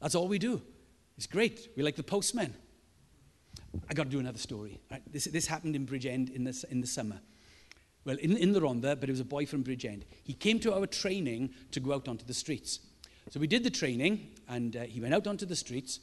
That's 0.00 0.14
all 0.14 0.28
we 0.28 0.38
do. 0.38 0.62
It's 1.18 1.26
great. 1.26 1.68
We 1.76 1.82
like 1.82 1.96
the 1.96 2.02
postman. 2.02 2.54
I 3.88 3.94
got 3.94 4.04
to 4.04 4.10
do 4.10 4.20
another 4.20 4.38
story. 4.38 4.80
Right? 4.90 5.02
This, 5.12 5.24
this 5.24 5.46
happened 5.46 5.76
in 5.76 5.86
Bridgend 5.86 6.34
in 6.34 6.44
the, 6.44 6.64
in 6.70 6.80
the 6.80 6.86
summer. 6.86 7.20
Well, 8.04 8.16
in, 8.18 8.36
in 8.36 8.52
the 8.52 8.60
Rhondda, 8.60 9.00
but 9.00 9.08
it 9.08 9.12
was 9.12 9.20
a 9.20 9.24
boy 9.24 9.46
from 9.46 9.64
Bridgend. 9.64 10.02
He 10.22 10.32
came 10.32 10.60
to 10.60 10.74
our 10.74 10.86
training 10.86 11.50
to 11.72 11.80
go 11.80 11.94
out 11.94 12.08
onto 12.08 12.24
the 12.24 12.34
streets. 12.34 12.80
So 13.30 13.40
we 13.40 13.48
did 13.48 13.64
the 13.64 13.70
training, 13.70 14.28
and 14.48 14.76
uh, 14.76 14.82
he 14.82 15.00
went 15.00 15.12
out 15.12 15.26
onto 15.26 15.44
the 15.44 15.56
streets, 15.56 15.98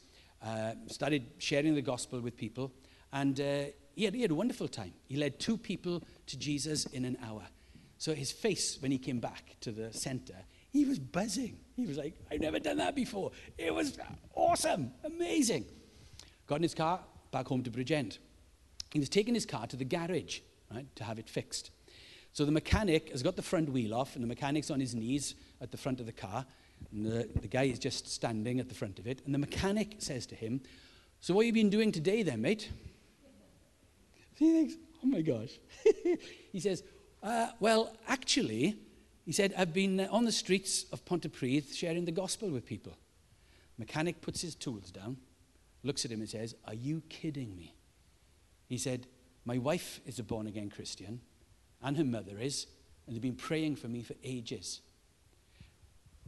uh, 0.46 0.74
started 0.88 1.24
sharing 1.38 1.74
the 1.74 1.82
gospel 1.82 2.20
with 2.20 2.36
people, 2.36 2.74
and 3.14 3.40
uh, 3.40 3.64
he, 3.96 4.04
had, 4.04 4.14
he 4.14 4.22
had 4.22 4.32
a 4.32 4.36
wonderful 4.36 4.68
time. 4.68 4.94
He 5.08 5.16
led 5.16 5.40
two 5.40 5.58
people 5.58 6.04
to 6.28 6.38
Jesus 6.38 6.86
in 6.88 7.06
an 7.06 7.18
hour. 7.26 7.44
So 7.98 8.14
his 8.14 8.34
face, 8.34 8.78
when 8.82 8.92
he 8.92 8.98
came 8.98 9.20
back 9.20 9.56
to 9.62 9.72
the 9.72 9.94
center, 9.94 10.36
he 10.70 10.84
was 10.84 11.00
buzzing. 11.00 11.58
He 11.78 11.86
was 11.86 11.98
like, 11.98 12.16
I've 12.30 12.42
never 12.42 12.60
done 12.60 12.78
that 12.78 12.96
before. 12.96 13.32
It 13.58 13.74
was 13.74 13.98
awesome, 14.36 14.92
amazing. 15.06 15.66
Got 16.48 16.56
in 16.56 16.64
his 16.64 16.74
car, 16.74 17.00
back 17.34 17.48
home 17.48 17.64
to 17.64 17.72
Bridgend. 17.72 18.20
He 18.94 19.00
was 19.00 19.10
taking 19.10 19.34
his 19.34 19.46
car 19.46 19.68
to 19.68 19.76
the 19.76 19.84
garage, 19.84 20.40
right, 20.74 20.86
to 20.96 21.04
have 21.04 21.20
it 21.20 21.30
fixed. 21.30 21.72
So 22.32 22.46
the 22.46 22.52
mechanic 22.52 23.10
has 23.10 23.22
got 23.22 23.36
the 23.36 23.42
front 23.42 23.70
wheel 23.70 23.94
off, 23.94 24.16
and 24.16 24.24
the 24.24 24.28
mechanic's 24.28 24.72
on 24.72 24.80
his 24.80 24.96
knees 24.96 25.36
at 25.60 25.72
the 25.72 25.78
front 25.78 26.00
of 26.00 26.06
the 26.06 26.14
car. 26.14 26.46
And 26.92 27.06
the, 27.06 27.30
the 27.42 27.48
guy 27.48 27.64
is 27.64 27.80
just 27.80 28.08
standing 28.08 28.60
at 28.60 28.70
the 28.70 28.76
front 28.76 29.00
of 29.00 29.08
it. 29.08 29.22
And 29.26 29.34
the 29.34 29.40
mechanic 29.40 29.96
says 30.00 30.26
to 30.28 30.36
him, 30.36 30.62
So, 31.22 31.34
what 31.34 31.46
have 31.46 31.56
you 31.56 31.64
been 31.64 31.70
doing 31.70 31.92
today 31.92 32.24
then, 32.24 32.42
mate? 32.42 32.70
He 34.36 34.52
thinks, 34.52 34.76
Oh 35.04 35.08
my 35.08 35.22
gosh. 35.22 35.60
he 36.52 36.60
says, 36.60 36.84
uh, 37.22 37.50
Well, 37.60 37.96
actually, 38.08 38.76
he 39.26 39.32
said, 39.32 39.54
I've 39.58 39.74
been 39.74 40.00
uh, 40.00 40.08
on 40.12 40.26
the 40.26 40.32
streets 40.32 40.86
of 40.92 41.04
Pontypridd 41.06 41.74
sharing 41.74 42.06
the 42.06 42.12
gospel 42.12 42.50
with 42.50 42.66
people. 42.66 42.94
Mechanic 43.78 44.22
puts 44.22 44.42
his 44.42 44.56
tools 44.56 44.92
down, 44.92 45.18
looks 45.84 46.06
at 46.06 46.12
him 46.12 46.22
and 46.22 46.30
says, 46.30 46.56
Are 46.66 46.74
you 46.74 47.02
kidding 47.10 47.56
me? 47.56 47.76
He 48.68 48.78
said, 48.78 49.08
My 49.46 49.58
wife 49.58 50.00
is 50.06 50.20
a 50.20 50.24
born 50.24 50.48
again 50.48 50.70
Christian, 50.70 51.22
and 51.82 51.98
her 51.98 52.04
mother 52.04 52.40
is, 52.40 52.68
and 53.06 53.16
they've 53.16 53.22
been 53.22 53.36
praying 53.36 53.76
for 53.76 53.88
me 53.88 54.02
for 54.02 54.16
ages. 54.24 54.82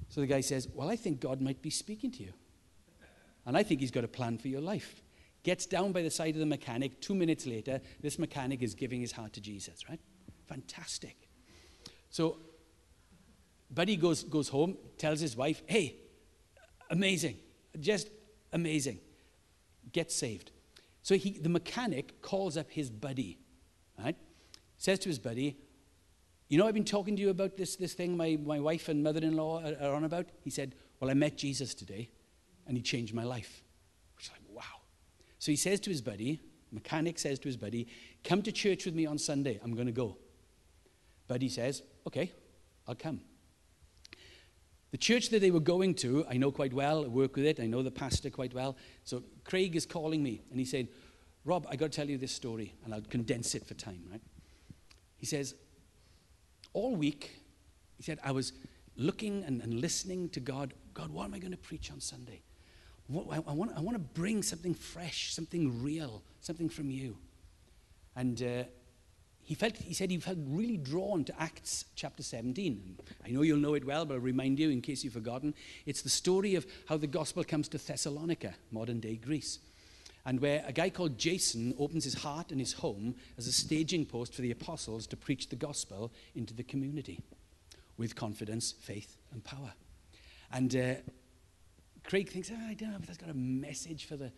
So 0.10 0.22
the 0.22 0.28
guy 0.28 0.42
says, 0.42 0.68
Well, 0.74 0.90
I 0.90 0.96
think 0.96 1.20
God 1.20 1.42
might 1.42 1.62
be 1.62 1.70
speaking 1.70 2.12
to 2.12 2.24
you. 2.24 2.34
And 3.46 3.56
I 3.56 3.64
think 3.64 3.80
he's 3.80 3.92
got 3.92 4.04
a 4.04 4.08
plan 4.08 4.38
for 4.38 4.48
your 4.48 4.62
life. 4.62 5.02
Gets 5.44 5.68
down 5.68 5.92
by 5.92 6.02
the 6.02 6.10
side 6.10 6.34
of 6.34 6.40
the 6.40 6.46
mechanic. 6.46 7.00
Two 7.00 7.14
minutes 7.14 7.46
later, 7.46 7.80
this 8.02 8.18
mechanic 8.18 8.64
is 8.64 8.74
giving 8.74 9.00
his 9.00 9.12
heart 9.12 9.34
to 9.34 9.42
Jesus, 9.42 9.88
right? 9.88 10.00
Fantastic. 10.48 11.16
So 12.10 12.38
Buddy 13.70 13.96
goes, 13.96 14.24
goes 14.24 14.50
home, 14.50 14.78
tells 14.98 15.20
his 15.20 15.36
wife, 15.36 15.62
hey, 15.68 15.98
amazing, 16.90 17.38
just 17.80 18.10
amazing. 18.54 19.00
Get 19.92 20.12
saved. 20.12 20.52
So 21.02 21.16
he, 21.16 21.32
the 21.32 21.50
mechanic 21.50 22.22
calls 22.22 22.58
up 22.58 22.72
his 22.72 22.90
buddy, 22.90 23.38
right? 24.00 24.16
Says 24.78 25.00
to 25.00 25.10
his 25.10 25.20
buddy, 25.20 25.58
you 26.48 26.58
know, 26.58 26.68
I've 26.68 26.74
been 26.74 26.86
talking 26.86 27.16
to 27.16 27.22
you 27.22 27.30
about 27.30 27.58
this, 27.58 27.76
this 27.76 27.94
thing 27.94 28.16
my, 28.16 28.38
my 28.44 28.60
wife 28.60 28.88
and 28.88 29.04
mother 29.04 29.22
in 29.22 29.36
law 29.36 29.64
are, 29.64 29.76
are 29.82 29.94
on 29.96 30.04
about. 30.04 30.28
He 30.42 30.50
said, 30.50 30.76
Well, 31.00 31.10
I 31.10 31.14
met 31.14 31.38
Jesus 31.38 31.74
today, 31.74 32.10
and 32.68 32.78
he 32.78 32.84
changed 32.84 33.14
my 33.14 33.24
life. 33.24 33.64
Which 34.16 34.26
is 34.26 34.32
like, 34.32 34.42
wow. 34.50 34.82
So 35.40 35.52
he 35.52 35.56
says 35.56 35.80
to 35.82 35.90
his 35.90 36.02
buddy, 36.02 36.40
mechanic 36.72 37.18
says 37.18 37.40
to 37.40 37.48
his 37.48 37.58
buddy, 37.58 37.88
Come 38.24 38.42
to 38.44 38.52
church 38.52 38.86
with 38.86 38.96
me 38.96 39.06
on 39.06 39.18
Sunday. 39.18 39.60
I'm 39.64 39.74
going 39.74 39.88
to 39.88 39.92
go. 39.94 40.18
Buddy 41.28 41.50
says, 41.50 41.82
Okay, 42.06 42.32
I'll 42.88 42.96
come. 42.96 43.22
The 44.92 44.98
church 44.98 45.30
that 45.30 45.40
they 45.40 45.52
were 45.52 45.60
going 45.60 45.96
to, 45.96 46.26
I 46.30 46.38
know 46.38 46.52
quite 46.52 46.74
well, 46.74 47.04
I 47.04 47.08
work 47.08 47.36
with 47.36 47.46
it, 47.46 47.60
I 47.60 47.66
know 47.66 47.84
the 47.84 47.92
pastor 47.92 48.30
quite 48.30 48.54
well. 48.54 48.78
So 49.04 49.24
Craig 49.44 49.76
is 49.76 49.86
calling 49.86 50.24
me 50.24 50.42
and 50.52 50.60
he 50.60 50.66
said, 50.66 50.88
Rob, 51.44 51.68
I 51.70 51.76
got 51.76 51.92
to 51.92 51.96
tell 51.96 52.10
you 52.10 52.18
this 52.18 52.32
story, 52.32 52.74
and 52.84 52.94
I'll 52.94 53.02
condense 53.02 53.54
it 53.54 53.68
for 53.68 53.76
time, 53.76 54.02
right? 54.12 54.22
He 55.18 55.26
says, 55.28 55.54
All 56.74 56.96
week, 56.96 57.40
he 57.98 58.04
said, 58.04 58.20
I 58.24 58.32
was 58.32 58.54
looking 58.98 59.44
and, 59.44 59.62
and 59.62 59.76
listening 59.76 60.30
to 60.30 60.40
God. 60.40 60.74
God, 60.94 61.12
what 61.12 61.26
am 61.26 61.34
I 61.34 61.40
going 61.40 61.52
to 61.52 61.58
preach 61.58 61.92
on 61.92 62.02
Sunday? 62.02 62.42
What, 63.08 63.28
I, 63.32 63.50
I, 63.50 63.54
want, 63.54 63.74
I 63.78 63.82
want 63.82 63.96
to 63.96 64.04
bring 64.20 64.42
something 64.42 64.74
fresh, 64.74 65.34
something 65.34 65.84
real, 65.84 66.24
something 66.42 66.70
from 66.70 66.90
you. 66.90 67.18
And 68.16 68.42
uh, 68.42 68.64
he 69.46 69.54
felt 69.54 69.78
he 69.78 69.94
said 69.94 70.12
he 70.12 70.18
felt 70.18 70.38
really 70.48 70.76
drawn 70.76 71.24
to 71.24 71.42
acts 71.42 71.86
chapter 71.96 72.24
17 72.24 72.98
i 73.26 73.30
know 73.30 73.44
you'll 73.44 73.60
know 73.60 73.76
it 73.76 73.86
well 73.86 74.04
but 74.06 74.16
i'll 74.16 74.20
remind 74.20 74.60
you 74.60 74.70
in 74.70 74.82
case 74.82 75.04
you've 75.04 75.14
forgotten. 75.14 75.54
It's 75.86 76.02
the 76.02 76.10
story 76.10 76.56
of 76.56 76.66
how 76.88 76.98
the 76.98 77.08
gospel 77.08 77.44
comes 77.44 77.68
to 77.70 77.78
thessalonica 77.78 78.56
modern 78.72 79.00
day 79.00 79.16
greece 79.16 79.60
and 80.26 80.40
where 80.40 80.64
a 80.68 80.74
guy 80.74 80.90
called 80.90 81.18
jason 81.18 81.74
opens 81.80 82.04
his 82.04 82.16
heart 82.16 82.52
and 82.52 82.60
his 82.60 82.74
home 82.74 83.16
as 83.38 83.48
a 83.48 83.52
staging 83.52 84.06
post 84.06 84.34
for 84.34 84.42
the 84.42 84.52
apostles 84.52 85.08
to 85.08 85.16
preach 85.16 85.50
the 85.50 85.56
gospel 85.56 86.12
into 86.36 86.54
the 86.54 86.64
community 86.64 87.22
with 87.98 88.16
confidence 88.16 88.74
faith 88.82 89.16
and 89.32 89.44
power. 89.44 89.74
And 90.52 90.76
uh, 90.76 90.96
craig 92.04 92.30
thinks 92.30 92.52
oh, 92.52 92.68
i 92.68 92.74
don't 92.74 92.92
know 92.92 92.98
if 93.00 93.08
that's 93.08 93.18
got 93.18 93.30
a 93.30 93.34
message 93.34 94.06
for 94.06 94.16
the 94.16 94.32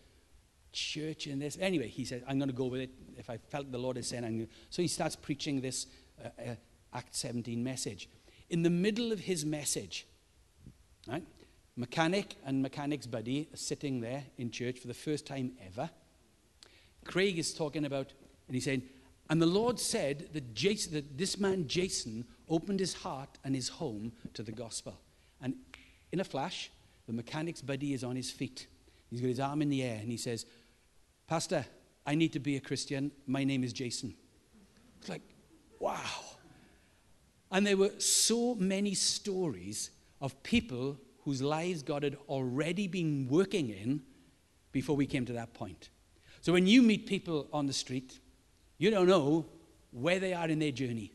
church 0.72 1.26
in 1.26 1.38
this. 1.38 1.58
Anyway, 1.60 1.88
he 1.88 2.04
said, 2.04 2.24
I'm 2.28 2.38
going 2.38 2.48
to 2.50 2.54
go 2.54 2.66
with 2.66 2.80
it. 2.80 2.90
If 3.16 3.30
I 3.30 3.36
felt 3.36 3.70
the 3.72 3.78
Lord 3.78 3.96
is 3.96 4.06
saying, 4.06 4.24
I'm 4.24 4.36
going 4.36 4.46
to. 4.46 4.52
So 4.70 4.82
he 4.82 4.88
starts 4.88 5.16
preaching 5.16 5.60
this 5.60 5.86
uh, 6.22 6.28
uh, 6.40 6.54
Act 6.92 7.14
17 7.14 7.62
message. 7.62 8.08
In 8.50 8.62
the 8.62 8.70
middle 8.70 9.12
of 9.12 9.20
his 9.20 9.44
message, 9.44 10.06
right, 11.06 11.24
mechanic 11.76 12.36
and 12.44 12.62
mechanic's 12.62 13.06
buddy 13.06 13.48
are 13.52 13.56
sitting 13.56 14.00
there 14.00 14.24
in 14.36 14.50
church 14.50 14.78
for 14.78 14.88
the 14.88 14.94
first 14.94 15.26
time 15.26 15.52
ever. 15.64 15.90
Craig 17.04 17.38
is 17.38 17.54
talking 17.54 17.84
about, 17.84 18.12
and 18.46 18.54
he's 18.54 18.64
saying, 18.64 18.82
And 19.30 19.40
the 19.40 19.46
Lord 19.46 19.78
said 19.78 20.28
that, 20.32 20.54
Jason, 20.54 20.94
that 20.94 21.18
this 21.18 21.38
man, 21.38 21.68
Jason, 21.68 22.24
opened 22.48 22.80
his 22.80 22.94
heart 22.94 23.38
and 23.44 23.54
his 23.54 23.68
home 23.68 24.12
to 24.34 24.42
the 24.42 24.52
gospel. 24.52 24.98
And 25.40 25.54
in 26.12 26.20
a 26.20 26.24
flash, 26.24 26.70
the 27.06 27.12
mechanic's 27.12 27.62
buddy 27.62 27.92
is 27.92 28.04
on 28.04 28.16
his 28.16 28.30
feet. 28.30 28.66
He's 29.10 29.20
got 29.20 29.28
his 29.28 29.40
arm 29.40 29.62
in 29.62 29.70
the 29.70 29.82
air 29.82 29.98
and 30.00 30.10
he 30.10 30.16
says, 30.16 30.44
Pastor, 31.28 31.66
I 32.06 32.14
need 32.14 32.32
to 32.32 32.40
be 32.40 32.56
a 32.56 32.60
Christian. 32.60 33.12
My 33.26 33.44
name 33.44 33.62
is 33.62 33.74
Jason. 33.74 34.14
It's 34.98 35.10
like, 35.10 35.20
wow. 35.78 36.24
And 37.52 37.66
there 37.66 37.76
were 37.76 37.92
so 37.98 38.54
many 38.54 38.94
stories 38.94 39.90
of 40.22 40.42
people 40.42 40.98
whose 41.24 41.42
lives 41.42 41.82
God 41.82 42.02
had 42.02 42.16
already 42.28 42.88
been 42.88 43.28
working 43.28 43.68
in 43.68 44.02
before 44.72 44.96
we 44.96 45.06
came 45.06 45.26
to 45.26 45.34
that 45.34 45.52
point. 45.52 45.90
So 46.40 46.52
when 46.54 46.66
you 46.66 46.80
meet 46.80 47.06
people 47.06 47.46
on 47.52 47.66
the 47.66 47.72
street, 47.74 48.18
you 48.78 48.90
don't 48.90 49.06
know 49.06 49.44
where 49.90 50.18
they 50.18 50.32
are 50.32 50.48
in 50.48 50.58
their 50.58 50.72
journey. 50.72 51.12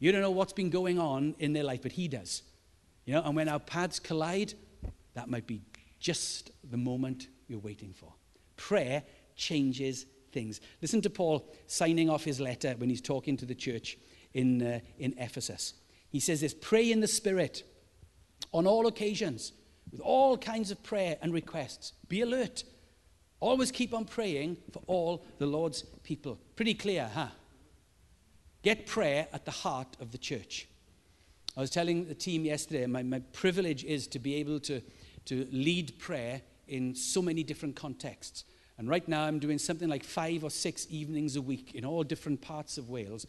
You 0.00 0.10
don't 0.10 0.22
know 0.22 0.30
what's 0.32 0.52
been 0.52 0.70
going 0.70 0.98
on 0.98 1.36
in 1.38 1.52
their 1.52 1.62
life, 1.62 1.82
but 1.82 1.92
He 1.92 2.08
does. 2.08 2.42
You 3.04 3.14
know, 3.14 3.22
and 3.22 3.36
when 3.36 3.48
our 3.48 3.60
paths 3.60 4.00
collide, 4.00 4.54
that 5.14 5.30
might 5.30 5.46
be 5.46 5.60
just 6.00 6.50
the 6.68 6.76
moment 6.76 7.28
you're 7.46 7.60
waiting 7.60 7.92
for. 7.92 8.12
Prayer 8.56 9.04
changes 9.36 10.06
things. 10.32 10.60
Listen 10.80 11.00
to 11.02 11.10
Paul 11.10 11.46
signing 11.66 12.08
off 12.08 12.24
his 12.24 12.40
letter 12.40 12.74
when 12.78 12.88
he's 12.88 13.00
talking 13.00 13.36
to 13.36 13.46
the 13.46 13.54
church 13.54 13.98
in, 14.34 14.62
uh, 14.62 14.80
in 14.98 15.14
Ephesus. 15.18 15.74
He 16.08 16.20
says 16.20 16.40
this 16.40 16.54
Pray 16.54 16.90
in 16.90 17.00
the 17.00 17.08
Spirit 17.08 17.64
on 18.52 18.66
all 18.66 18.86
occasions 18.86 19.52
with 19.90 20.00
all 20.00 20.36
kinds 20.36 20.70
of 20.70 20.82
prayer 20.82 21.16
and 21.22 21.32
requests. 21.32 21.92
Be 22.08 22.22
alert. 22.22 22.64
Always 23.40 23.72
keep 23.72 23.92
on 23.92 24.04
praying 24.04 24.56
for 24.72 24.82
all 24.86 25.24
the 25.38 25.46
Lord's 25.46 25.82
people. 26.04 26.38
Pretty 26.54 26.74
clear, 26.74 27.10
huh? 27.12 27.28
Get 28.62 28.86
prayer 28.86 29.26
at 29.32 29.44
the 29.44 29.50
heart 29.50 29.96
of 30.00 30.12
the 30.12 30.18
church. 30.18 30.68
I 31.56 31.60
was 31.60 31.70
telling 31.70 32.06
the 32.06 32.14
team 32.14 32.44
yesterday, 32.44 32.86
my, 32.86 33.02
my 33.02 33.18
privilege 33.32 33.84
is 33.84 34.06
to 34.08 34.18
be 34.18 34.36
able 34.36 34.60
to, 34.60 34.80
to 35.26 35.48
lead 35.50 35.98
prayer 35.98 36.40
in 36.68 36.94
so 36.94 37.20
many 37.20 37.42
different 37.42 37.74
contexts. 37.74 38.44
And 38.82 38.88
right 38.88 39.06
now, 39.06 39.22
I'm 39.22 39.38
doing 39.38 39.58
something 39.58 39.88
like 39.88 40.02
five 40.02 40.42
or 40.42 40.50
six 40.50 40.88
evenings 40.90 41.36
a 41.36 41.40
week 41.40 41.76
in 41.76 41.84
all 41.84 42.02
different 42.02 42.40
parts 42.40 42.78
of 42.78 42.90
Wales, 42.90 43.28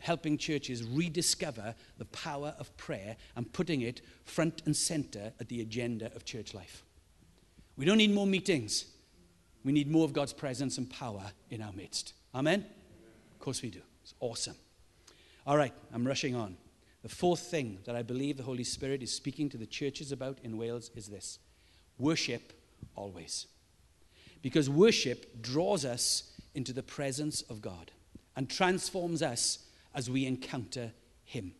helping 0.00 0.38
churches 0.38 0.82
rediscover 0.82 1.74
the 1.98 2.06
power 2.06 2.54
of 2.58 2.74
prayer 2.78 3.16
and 3.36 3.52
putting 3.52 3.82
it 3.82 4.00
front 4.24 4.62
and 4.64 4.74
center 4.74 5.34
at 5.38 5.50
the 5.50 5.60
agenda 5.60 6.06
of 6.16 6.24
church 6.24 6.54
life. 6.54 6.82
We 7.76 7.84
don't 7.84 7.98
need 7.98 8.14
more 8.14 8.26
meetings, 8.26 8.86
we 9.66 9.72
need 9.72 9.90
more 9.90 10.06
of 10.06 10.14
God's 10.14 10.32
presence 10.32 10.78
and 10.78 10.88
power 10.88 11.24
in 11.50 11.60
our 11.60 11.72
midst. 11.72 12.14
Amen? 12.34 12.64
Of 13.34 13.40
course, 13.40 13.60
we 13.60 13.68
do. 13.68 13.82
It's 14.02 14.14
awesome. 14.18 14.56
All 15.46 15.58
right, 15.58 15.74
I'm 15.92 16.06
rushing 16.06 16.34
on. 16.34 16.56
The 17.02 17.10
fourth 17.10 17.40
thing 17.40 17.80
that 17.84 17.96
I 17.96 18.02
believe 18.02 18.38
the 18.38 18.44
Holy 18.44 18.64
Spirit 18.64 19.02
is 19.02 19.12
speaking 19.12 19.50
to 19.50 19.58
the 19.58 19.66
churches 19.66 20.10
about 20.10 20.38
in 20.42 20.56
Wales 20.56 20.90
is 20.96 21.08
this 21.08 21.38
worship 21.98 22.54
always. 22.96 23.46
Because 24.44 24.68
worship 24.68 25.40
draws 25.40 25.86
us 25.86 26.24
into 26.54 26.74
the 26.74 26.82
presence 26.82 27.40
of 27.48 27.62
God 27.62 27.92
and 28.36 28.46
transforms 28.46 29.22
us 29.22 29.60
as 29.94 30.10
we 30.10 30.26
encounter 30.26 30.92
Him. 31.24 31.54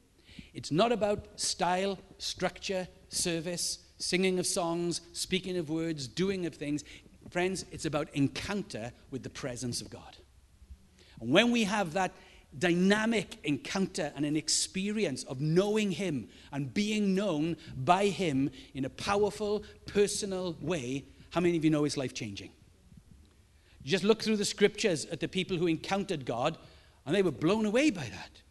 It's 0.53 0.71
not 0.71 0.93
about 0.93 1.41
style, 1.41 1.99
structure, 2.19 2.87
service, 3.09 3.79
singing 3.97 4.39
of 4.39 4.47
songs, 4.47 5.01
speaking 5.15 5.57
of 5.57 5.71
words, 5.71 6.07
doing 6.07 6.45
of 6.45 6.57
things. 6.57 6.85
Friends, 7.31 7.65
it's 7.73 7.87
about 7.87 8.11
encounter 8.13 8.93
with 9.11 9.23
the 9.23 9.31
presence 9.31 9.81
of 9.81 9.89
God. 9.89 10.19
And 11.23 11.33
when 11.33 11.53
we 11.53 11.65
have 11.65 11.95
that 11.95 12.13
dynamic 12.59 13.39
encounter 13.45 14.13
and 14.15 14.27
an 14.27 14.37
experience 14.37 15.25
of 15.25 15.41
knowing 15.41 15.93
Him 15.93 16.29
and 16.53 16.75
being 16.75 17.15
known 17.15 17.57
by 17.79 18.09
Him 18.09 18.51
in 18.75 18.85
a 18.85 18.91
powerful, 18.91 19.65
personal 19.87 20.55
way, 20.61 21.07
how 21.31 21.41
many 21.41 21.57
of 21.57 21.65
you 21.65 21.71
know 21.71 21.87
it's 21.87 21.97
life 21.97 22.13
changing? 22.13 22.51
You 23.85 23.91
just 23.91 24.03
look 24.03 24.23
through 24.23 24.39
the 24.39 24.45
scriptures 24.45 25.05
at 25.07 25.21
the 25.21 25.29
people 25.29 25.59
who 25.59 25.67
encountered 25.67 26.25
God, 26.25 26.57
and 27.05 27.15
they 27.15 27.23
were 27.23 27.31
blown 27.31 27.67
away 27.67 27.91
by 27.91 28.07
that, 28.07 28.43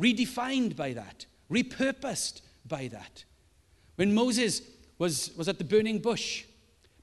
redefined 0.00 0.76
by 0.76 0.92
that, 0.92 1.24
repurposed 1.50 2.42
by 2.68 2.88
that. 2.88 3.24
When 3.96 4.14
Moses 4.14 4.60
was, 4.98 5.32
was 5.36 5.48
at 5.48 5.56
the 5.56 5.64
burning 5.64 5.98
bush, 5.98 6.44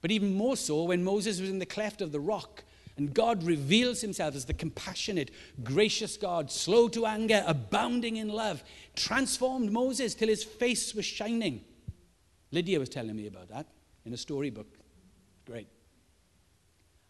but 0.02 0.12
even 0.12 0.36
more 0.36 0.56
so 0.56 0.84
when 0.84 1.04
Moses 1.04 1.42
was 1.42 1.50
in 1.50 1.58
the 1.58 1.66
cleft 1.66 2.02
of 2.02 2.12
the 2.12 2.20
rock, 2.20 2.64
and 2.96 3.12
God 3.12 3.42
reveals 3.42 4.02
himself 4.02 4.36
as 4.36 4.46
the 4.46 4.54
compassionate, 4.54 5.32
gracious 5.64 6.16
God, 6.16 6.52
slow 6.52 6.88
to 6.90 7.08
anger, 7.08 7.44
abounding 7.48 8.18
in 8.18 8.30
love, 8.30 8.64
transformed 8.96 9.72
Moses 9.72 10.14
till 10.14 10.28
his 10.28 10.44
face 10.44 10.94
was 10.94 11.06
shining. 11.06 11.66
Lydia 12.52 12.78
was 12.78 12.90
telling 12.90 13.16
me 13.16 13.26
about 13.26 13.50
that 13.50 13.66
in 14.06 14.14
a 14.14 14.18
storybook. 14.18 14.68
Great. 15.48 15.68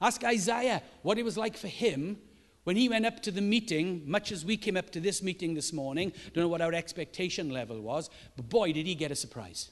Ask 0.03 0.25
Isaiah 0.25 0.83
what 1.01 1.17
it 1.17 1.23
was 1.23 1.37
like 1.37 1.55
for 1.55 1.69
him 1.69 2.17
when 2.65 2.75
he 2.75 2.89
went 2.89 3.05
up 3.05 3.21
to 3.21 3.31
the 3.31 3.41
meeting, 3.41 4.03
much 4.05 4.33
as 4.33 4.43
we 4.43 4.57
came 4.57 4.75
up 4.75 4.89
to 4.91 4.99
this 4.99 5.23
meeting 5.23 5.53
this 5.53 5.71
morning. 5.71 6.11
Don't 6.33 6.43
know 6.43 6.49
what 6.49 6.61
our 6.61 6.73
expectation 6.73 7.49
level 7.49 7.79
was, 7.79 8.09
but 8.35 8.49
boy, 8.49 8.73
did 8.73 8.85
he 8.85 8.95
get 8.95 9.11
a 9.11 9.15
surprise. 9.15 9.71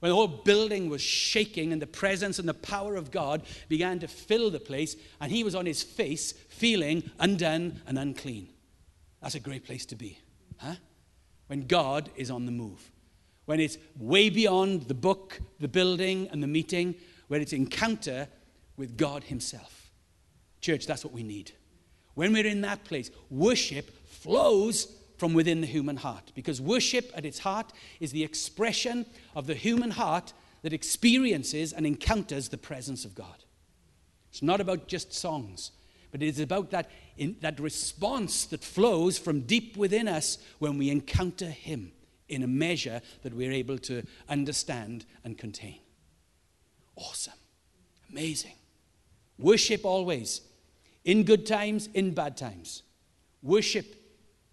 When 0.00 0.10
the 0.10 0.16
whole 0.16 0.28
building 0.28 0.90
was 0.90 1.00
shaking 1.00 1.72
and 1.72 1.80
the 1.80 1.86
presence 1.86 2.38
and 2.38 2.46
the 2.46 2.54
power 2.54 2.96
of 2.96 3.10
God 3.10 3.42
began 3.70 3.98
to 4.00 4.08
fill 4.08 4.50
the 4.50 4.60
place, 4.60 4.94
and 5.22 5.32
he 5.32 5.42
was 5.42 5.54
on 5.54 5.64
his 5.64 5.82
face 5.82 6.32
feeling 6.32 7.10
undone 7.18 7.80
and 7.86 7.98
unclean. 7.98 8.48
That's 9.22 9.36
a 9.36 9.40
great 9.40 9.64
place 9.64 9.86
to 9.86 9.96
be, 9.96 10.18
huh? 10.58 10.74
When 11.46 11.66
God 11.66 12.10
is 12.14 12.30
on 12.30 12.44
the 12.44 12.52
move. 12.52 12.90
When 13.46 13.58
it's 13.58 13.78
way 13.98 14.28
beyond 14.28 14.82
the 14.82 14.94
book, 14.94 15.40
the 15.60 15.68
building, 15.68 16.28
and 16.30 16.42
the 16.42 16.46
meeting, 16.46 16.94
where 17.28 17.40
it's 17.40 17.54
encounter 17.54 18.28
with 18.80 18.96
God 18.96 19.24
Himself. 19.24 19.92
Church, 20.60 20.86
that's 20.86 21.04
what 21.04 21.14
we 21.14 21.22
need. 21.22 21.52
When 22.14 22.32
we're 22.32 22.46
in 22.46 22.62
that 22.62 22.82
place, 22.84 23.10
worship 23.30 23.90
flows 24.08 24.92
from 25.18 25.34
within 25.34 25.60
the 25.60 25.66
human 25.66 25.98
heart 25.98 26.32
because 26.34 26.60
worship 26.60 27.12
at 27.14 27.26
its 27.26 27.38
heart 27.38 27.72
is 28.00 28.10
the 28.10 28.24
expression 28.24 29.06
of 29.36 29.46
the 29.46 29.54
human 29.54 29.90
heart 29.90 30.32
that 30.62 30.72
experiences 30.72 31.72
and 31.72 31.86
encounters 31.86 32.48
the 32.48 32.58
presence 32.58 33.04
of 33.04 33.14
God. 33.14 33.44
It's 34.30 34.42
not 34.42 34.60
about 34.60 34.88
just 34.88 35.12
songs, 35.12 35.72
but 36.10 36.22
it 36.22 36.28
is 36.28 36.40
about 36.40 36.70
that, 36.70 36.90
in, 37.16 37.36
that 37.40 37.60
response 37.60 38.46
that 38.46 38.64
flows 38.64 39.18
from 39.18 39.42
deep 39.42 39.76
within 39.76 40.08
us 40.08 40.38
when 40.58 40.78
we 40.78 40.90
encounter 40.90 41.50
Him 41.50 41.92
in 42.28 42.42
a 42.42 42.48
measure 42.48 43.02
that 43.22 43.34
we're 43.34 43.52
able 43.52 43.78
to 43.78 44.02
understand 44.28 45.04
and 45.24 45.36
contain. 45.36 45.80
Awesome. 46.96 47.34
Amazing. 48.10 48.54
Worship 49.40 49.84
always, 49.84 50.42
in 51.04 51.24
good 51.24 51.46
times, 51.46 51.88
in 51.94 52.12
bad 52.12 52.36
times. 52.36 52.82
Worship 53.42 53.96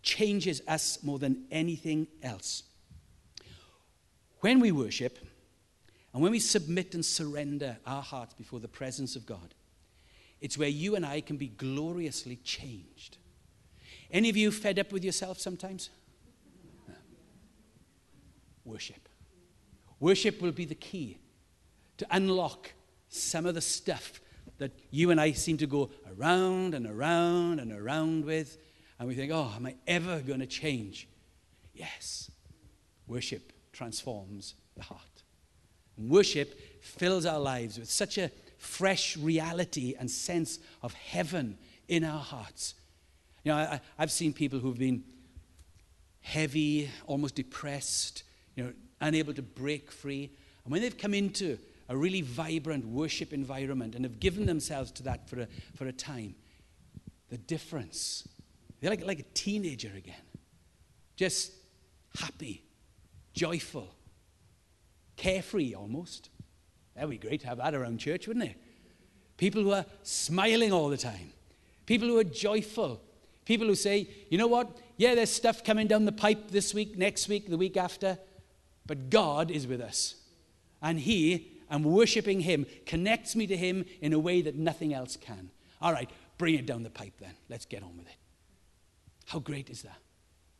changes 0.01 0.61
us 0.67 1.03
more 1.03 1.19
than 1.19 1.43
anything 1.51 2.07
else. 2.23 2.63
When 4.39 4.59
we 4.61 4.71
worship, 4.71 5.19
and 6.13 6.23
when 6.23 6.31
we 6.31 6.39
submit 6.39 6.95
and 6.95 7.05
surrender 7.05 7.77
our 7.85 8.01
hearts 8.01 8.33
before 8.33 8.59
the 8.59 8.67
presence 8.67 9.15
of 9.17 9.25
God, 9.25 9.53
it's 10.39 10.57
where 10.57 10.69
you 10.69 10.95
and 10.95 11.05
I 11.05 11.21
can 11.21 11.35
be 11.35 11.47
gloriously 11.47 12.37
changed. 12.37 13.17
Any 14.09 14.29
of 14.29 14.37
you 14.37 14.51
fed 14.51 14.79
up 14.79 14.93
with 14.93 15.03
yourself 15.03 15.39
sometimes? 15.39 15.89
Worship. 18.63 19.09
Worship 19.99 20.41
will 20.41 20.51
be 20.51 20.65
the 20.65 20.75
key 20.75 21.17
to 21.97 22.07
unlock 22.11 22.71
some 23.09 23.45
of 23.45 23.55
the 23.55 23.61
stuff 23.61 24.21
that 24.57 24.71
you 24.91 25.11
and 25.11 25.19
I 25.19 25.31
seem 25.31 25.57
to 25.57 25.67
go 25.67 25.89
around 26.17 26.73
and 26.73 26.85
around 26.85 27.59
and 27.59 27.71
around 27.71 28.25
with. 28.25 28.57
And 28.99 29.07
we 29.07 29.15
think, 29.15 29.31
oh, 29.31 29.51
am 29.55 29.65
I 29.65 29.75
ever 29.87 30.19
going 30.19 30.39
to 30.39 30.47
change? 30.47 31.07
Yes. 31.73 32.31
Worship 33.07 33.53
transforms 33.71 34.55
the 34.75 34.83
heart. 34.83 35.01
And 35.97 36.09
worship 36.09 36.59
fills 36.81 37.25
our 37.25 37.39
lives 37.39 37.77
with 37.77 37.89
such 37.89 38.17
a 38.17 38.31
fresh 38.57 39.15
reality 39.17 39.95
and 39.99 40.09
sense 40.09 40.59
of 40.81 40.93
heaven 40.93 41.57
in 41.87 42.03
our 42.03 42.19
hearts. 42.19 42.73
You 43.43 43.51
know, 43.51 43.57
I, 43.57 43.81
have 43.97 44.11
seen 44.11 44.33
people 44.33 44.59
who've 44.59 44.77
been 44.77 45.03
heavy, 46.21 46.89
almost 47.05 47.35
depressed, 47.35 48.23
you 48.55 48.63
know, 48.63 48.73
unable 48.99 49.33
to 49.33 49.41
break 49.41 49.91
free. 49.91 50.31
And 50.65 50.71
when 50.71 50.81
they've 50.81 50.97
come 50.97 51.13
into 51.13 51.57
a 51.89 51.95
really 51.95 52.21
vibrant 52.21 52.85
worship 52.85 53.33
environment 53.33 53.95
and 53.95 54.03
have 54.03 54.19
given 54.19 54.45
themselves 54.45 54.91
to 54.91 55.03
that 55.03 55.29
for 55.29 55.41
a, 55.41 55.47
for 55.75 55.85
a 55.85 55.91
time, 55.91 56.35
the 57.29 57.37
difference, 57.37 58.27
they're 58.79 58.89
like, 58.89 59.05
like 59.05 59.19
a 59.19 59.25
teenager 59.33 59.91
again. 59.95 60.15
Just 61.15 61.51
happy, 62.19 62.63
joyful, 63.33 63.93
carefree 65.15 65.73
almost. 65.73 66.29
That 66.95 67.07
would 67.07 67.19
be 67.21 67.27
great 67.27 67.41
to 67.41 67.47
have 67.47 67.57
that 67.57 67.73
around 67.73 67.99
church, 67.99 68.27
wouldn't 68.27 68.45
it? 68.45 68.55
People 69.37 69.63
who 69.63 69.71
are 69.71 69.85
smiling 70.03 70.71
all 70.71 70.89
the 70.89 70.97
time, 70.97 71.31
people 71.85 72.07
who 72.07 72.17
are 72.17 72.23
joyful, 72.23 73.01
People 73.47 73.67
who 73.67 73.75
say, 73.75 74.09
you 74.29 74.37
know 74.37 74.47
what? 74.47 74.77
Yeah, 74.97 75.15
there's 75.15 75.29
stuff 75.29 75.63
coming 75.63 75.87
down 75.87 76.03
the 76.03 76.11
pipe 76.11 76.51
this 76.51 76.73
week, 76.73 76.97
next 76.97 77.29
week, 77.29 77.49
the 77.49 77.55
week 77.55 77.77
after, 77.77 78.17
but 78.85 79.09
God 79.09 79.51
is 79.51 79.65
with 79.65 79.79
us. 79.79 80.15
And 80.81 80.99
He, 80.99 81.56
and 81.69 81.85
worshiping 81.85 82.41
Him, 82.41 82.65
connects 82.85 83.35
me 83.35 83.47
to 83.47 83.57
Him 83.57 83.85
in 84.01 84.13
a 84.13 84.19
way 84.19 84.41
that 84.41 84.55
nothing 84.55 84.93
else 84.93 85.15
can. 85.15 85.49
All 85.81 85.93
right, 85.93 86.09
bring 86.37 86.55
it 86.55 86.65
down 86.65 86.83
the 86.83 86.89
pipe 86.89 87.13
then. 87.19 87.33
Let's 87.49 87.65
get 87.65 87.83
on 87.83 87.97
with 87.97 88.07
it. 88.07 88.15
How 89.25 89.39
great 89.39 89.69
is 89.69 89.81
that? 89.83 89.97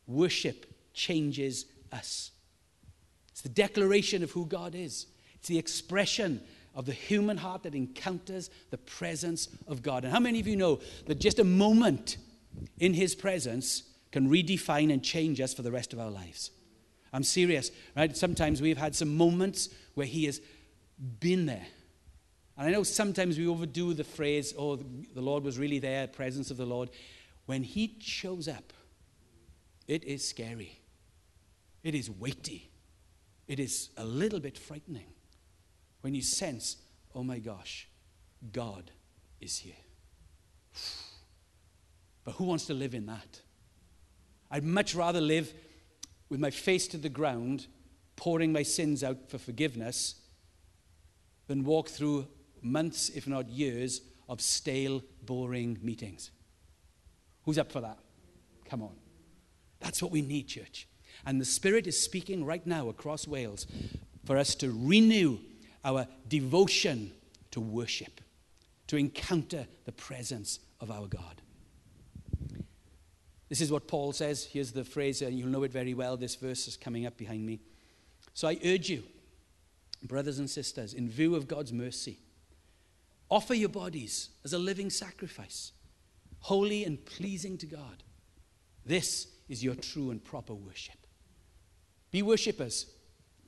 Worship 0.06 0.66
changes 0.92 1.66
us. 1.92 2.32
It's 3.30 3.42
the 3.42 3.48
declaration 3.48 4.22
of 4.22 4.32
who 4.32 4.46
God 4.46 4.74
is, 4.74 5.06
it's 5.34 5.48
the 5.48 5.58
expression 5.58 6.40
of 6.74 6.86
the 6.86 6.92
human 6.92 7.36
heart 7.36 7.64
that 7.64 7.74
encounters 7.74 8.50
the 8.70 8.78
presence 8.78 9.48
of 9.66 9.82
God. 9.82 10.04
And 10.04 10.12
how 10.12 10.20
many 10.20 10.38
of 10.38 10.46
you 10.46 10.56
know 10.56 10.80
that 11.06 11.18
just 11.18 11.38
a 11.38 11.44
moment 11.44 12.18
in 12.78 12.94
His 12.94 13.14
presence 13.14 13.82
can 14.12 14.28
redefine 14.28 14.92
and 14.92 15.02
change 15.02 15.40
us 15.40 15.54
for 15.54 15.62
the 15.62 15.72
rest 15.72 15.92
of 15.92 15.98
our 15.98 16.10
lives? 16.10 16.50
I'm 17.12 17.24
serious, 17.24 17.70
right? 17.96 18.16
Sometimes 18.16 18.60
we've 18.60 18.78
had 18.78 18.94
some 18.94 19.16
moments 19.16 19.70
where 19.94 20.06
He 20.06 20.26
has 20.26 20.40
been 21.20 21.46
there. 21.46 21.66
And 22.56 22.66
I 22.66 22.70
know 22.70 22.82
sometimes 22.82 23.38
we 23.38 23.46
overdo 23.46 23.94
the 23.94 24.04
phrase, 24.04 24.52
oh, 24.58 24.76
the 24.76 25.20
Lord 25.20 25.44
was 25.44 25.58
really 25.58 25.78
there, 25.78 26.06
presence 26.08 26.50
of 26.50 26.56
the 26.56 26.66
Lord. 26.66 26.90
When 27.46 27.62
He 27.62 27.96
shows 28.00 28.48
up, 28.48 28.72
it 29.86 30.04
is 30.04 30.26
scary. 30.26 30.80
It 31.82 31.94
is 31.94 32.10
weighty. 32.10 32.70
It 33.46 33.60
is 33.60 33.90
a 33.96 34.04
little 34.04 34.40
bit 34.40 34.58
frightening 34.58 35.06
when 36.02 36.14
you 36.14 36.22
sense, 36.22 36.76
oh 37.14 37.22
my 37.22 37.38
gosh, 37.38 37.88
God 38.52 38.90
is 39.40 39.58
here. 39.58 39.74
But 42.24 42.34
who 42.34 42.44
wants 42.44 42.66
to 42.66 42.74
live 42.74 42.92
in 42.92 43.06
that? 43.06 43.40
I'd 44.50 44.62
much 44.62 44.94
rather 44.94 45.18
live 45.18 45.54
with 46.28 46.40
my 46.40 46.50
face 46.50 46.86
to 46.88 46.98
the 46.98 47.08
ground, 47.08 47.68
pouring 48.16 48.52
my 48.52 48.62
sins 48.62 49.02
out 49.02 49.30
for 49.30 49.38
forgiveness, 49.38 50.16
than 51.48 51.64
walk 51.64 51.88
through 51.88 52.28
months, 52.62 53.08
if 53.08 53.26
not 53.26 53.48
years, 53.48 54.02
of 54.28 54.40
stale, 54.40 55.02
boring 55.22 55.78
meetings. 55.82 56.30
Who's 57.44 57.58
up 57.58 57.72
for 57.72 57.80
that? 57.80 57.98
Come 58.66 58.82
on. 58.82 58.94
That's 59.80 60.02
what 60.02 60.12
we 60.12 60.22
need, 60.22 60.48
church. 60.48 60.86
And 61.26 61.40
the 61.40 61.44
Spirit 61.44 61.86
is 61.86 62.00
speaking 62.00 62.44
right 62.44 62.64
now 62.66 62.88
across 62.88 63.26
Wales 63.26 63.66
for 64.24 64.36
us 64.36 64.54
to 64.56 64.70
renew 64.70 65.38
our 65.84 66.06
devotion 66.28 67.12
to 67.50 67.60
worship, 67.60 68.20
to 68.88 68.96
encounter 68.96 69.66
the 69.84 69.92
presence 69.92 70.60
of 70.80 70.90
our 70.90 71.06
God. 71.06 71.42
This 73.48 73.62
is 73.62 73.72
what 73.72 73.88
Paul 73.88 74.12
says. 74.12 74.44
Here's 74.44 74.72
the 74.72 74.84
phrase, 74.84 75.22
and 75.22 75.38
you'll 75.38 75.48
know 75.48 75.62
it 75.62 75.72
very 75.72 75.94
well. 75.94 76.16
This 76.16 76.34
verse 76.34 76.68
is 76.68 76.76
coming 76.76 77.06
up 77.06 77.16
behind 77.16 77.46
me. 77.46 77.60
So 78.34 78.46
I 78.46 78.58
urge 78.64 78.90
you, 78.90 79.02
brothers 80.02 80.38
and 80.38 80.48
sisters, 80.48 80.94
in 80.94 81.08
view 81.08 81.34
of 81.34 81.48
God's 81.48 81.72
mercy, 81.72 82.18
offer 83.30 83.54
your 83.54 83.68
bodies 83.68 84.30
as 84.44 84.52
a 84.52 84.58
living 84.58 84.90
sacrifice, 84.90 85.72
holy 86.40 86.84
and 86.84 87.04
pleasing 87.04 87.58
to 87.58 87.66
God. 87.66 88.02
This 88.86 89.28
is 89.48 89.62
your 89.62 89.74
true 89.74 90.10
and 90.10 90.22
proper 90.22 90.54
worship. 90.54 90.96
Be 92.10 92.22
worshippers, 92.22 92.86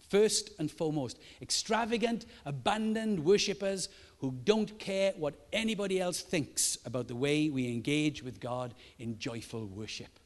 first 0.09 0.51
and 0.59 0.71
foremost. 0.71 1.19
Extravagant, 1.41 2.27
abandoned 2.45 3.25
worshippers 3.25 3.89
who 4.19 4.33
don't 4.45 4.79
care 4.79 5.15
what 5.17 5.47
anybody 5.53 5.99
else 5.99 6.21
thinks 6.21 6.77
about 6.85 7.09
the 7.09 7.17
way 7.17 7.49
we 7.49 7.69
engage 7.69 8.23
with 8.23 8.39
God 8.41 8.75
in 8.99 9.19
joyful 9.19 9.67
worship. 9.67 10.19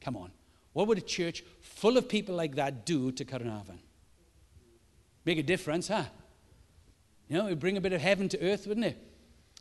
Come 0.00 0.16
on. 0.16 0.30
What 0.74 0.86
would 0.86 0.98
a 0.98 1.02
church 1.02 1.44
full 1.60 1.96
of 1.96 2.08
people 2.08 2.34
like 2.34 2.54
that 2.54 2.86
do 2.86 3.10
to 3.12 3.24
Carnarvon? 3.24 3.80
Make 5.24 5.38
a 5.38 5.42
difference, 5.42 5.88
huh? 5.88 6.04
You 7.28 7.38
know, 7.38 7.46
it 7.46 7.50
would 7.50 7.60
bring 7.60 7.76
a 7.76 7.80
bit 7.80 7.92
of 7.92 8.00
heaven 8.00 8.28
to 8.30 8.40
earth, 8.42 8.66
wouldn't 8.66 8.86
it? 8.86 8.98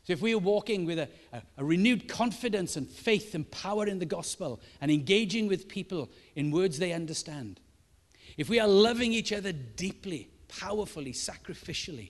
So, 0.04 0.14
if 0.14 0.22
we 0.22 0.34
are 0.34 0.40
walking 0.40 0.86
with 0.86 0.98
a, 0.98 1.08
a, 1.32 1.42
a, 1.58 1.64
renewed 1.64 2.08
confidence 2.08 2.76
and 2.76 2.88
faith 2.88 3.36
and 3.36 3.50
power 3.52 3.86
in 3.86 4.00
the 4.00 4.06
gospel 4.06 4.60
and 4.82 4.90
engaging 4.90 5.48
with 5.48 5.68
people 5.68 6.10
in 6.36 6.50
words 6.50 6.80
they 6.80 6.92
understand, 6.92 7.60
if 8.36 8.50
we 8.50 8.60
are 8.60 8.68
loving 8.68 9.14
each 9.14 9.32
other 9.32 9.52
deeply, 9.52 10.30
powerfully, 10.48 11.14
sacrificially, 11.14 12.10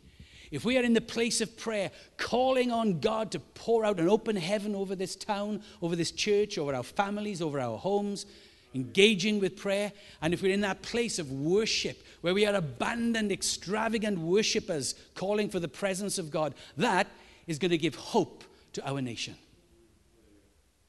if 0.52 0.64
we 0.66 0.78
are 0.78 0.84
in 0.84 0.94
the 0.94 1.02
place 1.02 1.42
of 1.42 1.58
prayer, 1.58 1.92
calling 2.18 2.72
on 2.72 3.00
God 3.00 3.32
to 3.32 3.40
pour 3.40 3.86
out 3.86 4.00
an 4.00 4.10
open 4.10 4.36
heaven 4.36 4.76
over 4.76 4.96
this 4.96 5.16
town, 5.16 5.62
over 5.82 5.96
this 5.96 6.12
church, 6.12 6.58
over 6.58 6.74
our 6.74 6.84
families, 6.84 7.42
over 7.42 7.60
our 7.60 7.78
homes, 7.78 8.26
engaging 8.74 9.40
with 9.40 9.58
prayer, 9.58 9.92
and 10.22 10.34
if 10.34 10.42
we're 10.42 10.54
in 10.54 10.62
that 10.62 10.82
place 10.82 11.20
of 11.20 11.32
worship 11.32 12.04
where 12.22 12.34
we 12.34 12.46
are 12.46 12.56
abandoned, 12.56 13.32
extravagant 13.32 14.20
worshippers 14.20 14.96
calling 15.16 15.50
for 15.50 15.60
the 15.60 15.68
presence 15.68 16.18
of 16.18 16.32
God, 16.32 16.54
that 16.78 17.08
is 17.48 17.60
going 17.60 17.72
to 17.72 17.78
give 17.78 17.96
hope 17.96 18.44
to 18.74 18.88
our 18.88 19.02
nation. 19.02 19.36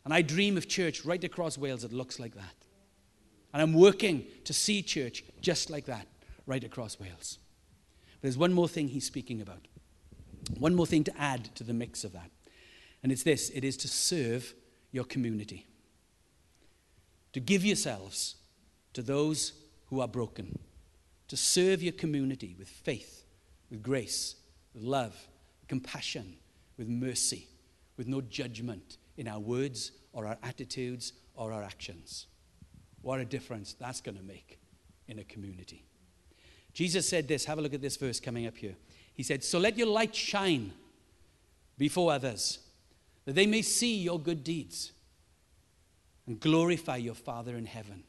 And 0.04 0.12
I 0.12 0.22
dream 0.22 0.56
of 0.56 0.68
church 0.68 1.04
right 1.04 1.22
across 1.22 1.56
Wales 1.56 1.82
that 1.82 1.92
looks 1.92 2.18
like 2.18 2.34
that. 2.34 2.54
And 3.52 3.62
I'm 3.62 3.74
working 3.74 4.24
to 4.44 4.52
see 4.52 4.82
church 4.82 5.24
just 5.40 5.70
like 5.70 5.86
that 5.86 6.06
right 6.46 6.64
across 6.64 6.98
Wales. 6.98 7.38
But 8.20 8.22
there's 8.22 8.38
one 8.38 8.52
more 8.52 8.68
thing 8.68 8.88
he's 8.88 9.06
speaking 9.06 9.40
about. 9.40 9.68
One 10.58 10.74
more 10.74 10.86
thing 10.86 11.04
to 11.04 11.20
add 11.20 11.54
to 11.56 11.64
the 11.64 11.74
mix 11.74 12.04
of 12.04 12.12
that. 12.12 12.30
And 13.02 13.12
it's 13.12 13.22
this 13.22 13.50
it 13.50 13.64
is 13.64 13.76
to 13.78 13.88
serve 13.88 14.54
your 14.90 15.04
community, 15.04 15.66
to 17.32 17.40
give 17.40 17.64
yourselves 17.64 18.36
to 18.92 19.02
those 19.02 19.52
who 19.86 20.00
are 20.00 20.08
broken, 20.08 20.58
to 21.28 21.36
serve 21.36 21.82
your 21.82 21.92
community 21.92 22.54
with 22.58 22.68
faith, 22.68 23.24
with 23.70 23.82
grace, 23.82 24.36
with 24.74 24.82
love, 24.82 25.16
compassion, 25.68 26.36
with 26.76 26.88
mercy, 26.88 27.48
with 27.96 28.06
no 28.06 28.20
judgment 28.20 28.98
in 29.16 29.28
our 29.28 29.38
words 29.38 29.92
or 30.12 30.26
our 30.26 30.38
attitudes 30.42 31.12
or 31.34 31.52
our 31.52 31.62
actions. 31.62 32.26
What 33.00 33.20
a 33.20 33.24
difference 33.24 33.74
that's 33.74 34.00
going 34.00 34.16
to 34.16 34.22
make 34.22 34.58
in 35.08 35.18
a 35.18 35.24
community. 35.24 35.84
Jesus 36.72 37.08
said 37.08 37.28
this. 37.28 37.44
Have 37.44 37.58
a 37.58 37.60
look 37.60 37.74
at 37.74 37.82
this 37.82 37.96
verse 37.96 38.20
coming 38.20 38.46
up 38.46 38.56
here. 38.56 38.76
He 39.14 39.22
said, 39.22 39.44
So 39.44 39.58
let 39.58 39.76
your 39.76 39.88
light 39.88 40.14
shine 40.14 40.72
before 41.76 42.12
others, 42.12 42.60
that 43.24 43.34
they 43.34 43.46
may 43.46 43.62
see 43.62 43.96
your 43.98 44.18
good 44.18 44.44
deeds 44.44 44.92
and 46.26 46.38
glorify 46.38 46.96
your 46.96 47.14
Father 47.14 47.56
in 47.56 47.66
heaven. 47.66 48.04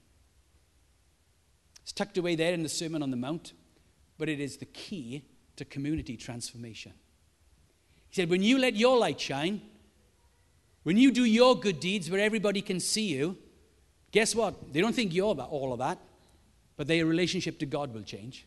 It's 1.82 1.92
tucked 1.92 2.18
away 2.18 2.36
there 2.36 2.54
in 2.54 2.64
the 2.64 2.70
Sermon 2.70 3.04
on 3.04 3.12
the 3.12 3.18
Mount, 3.18 3.54
but 4.18 4.30
it 4.30 4.40
is 4.40 4.58
the 4.58 4.66
key 4.66 5.26
to 5.56 5.66
community 5.66 6.16
transformation. 6.16 6.94
He 8.10 8.22
said, 8.22 8.30
When 8.30 8.44
you 8.44 8.58
let 8.58 8.76
your 8.76 8.98
light 8.98 9.20
shine, 9.20 9.62
when 10.84 10.98
you 10.98 11.12
do 11.12 11.26
your 11.26 11.60
good 11.60 11.80
deeds 11.80 12.10
where 12.10 12.22
everybody 12.22 12.62
can 12.62 12.80
see 12.80 13.08
you, 13.08 13.38
guess 14.12 14.36
what? 14.36 14.74
They 14.74 14.82
don't 14.82 14.96
think 14.96 15.14
you're 15.14 15.32
about 15.32 15.50
all 15.50 15.74
of 15.74 15.80
that, 15.80 15.98
but 16.78 16.88
their 16.88 17.06
relationship 17.06 17.60
to 17.60 17.66
God 17.66 17.94
will 17.94 18.04
change. 18.04 18.46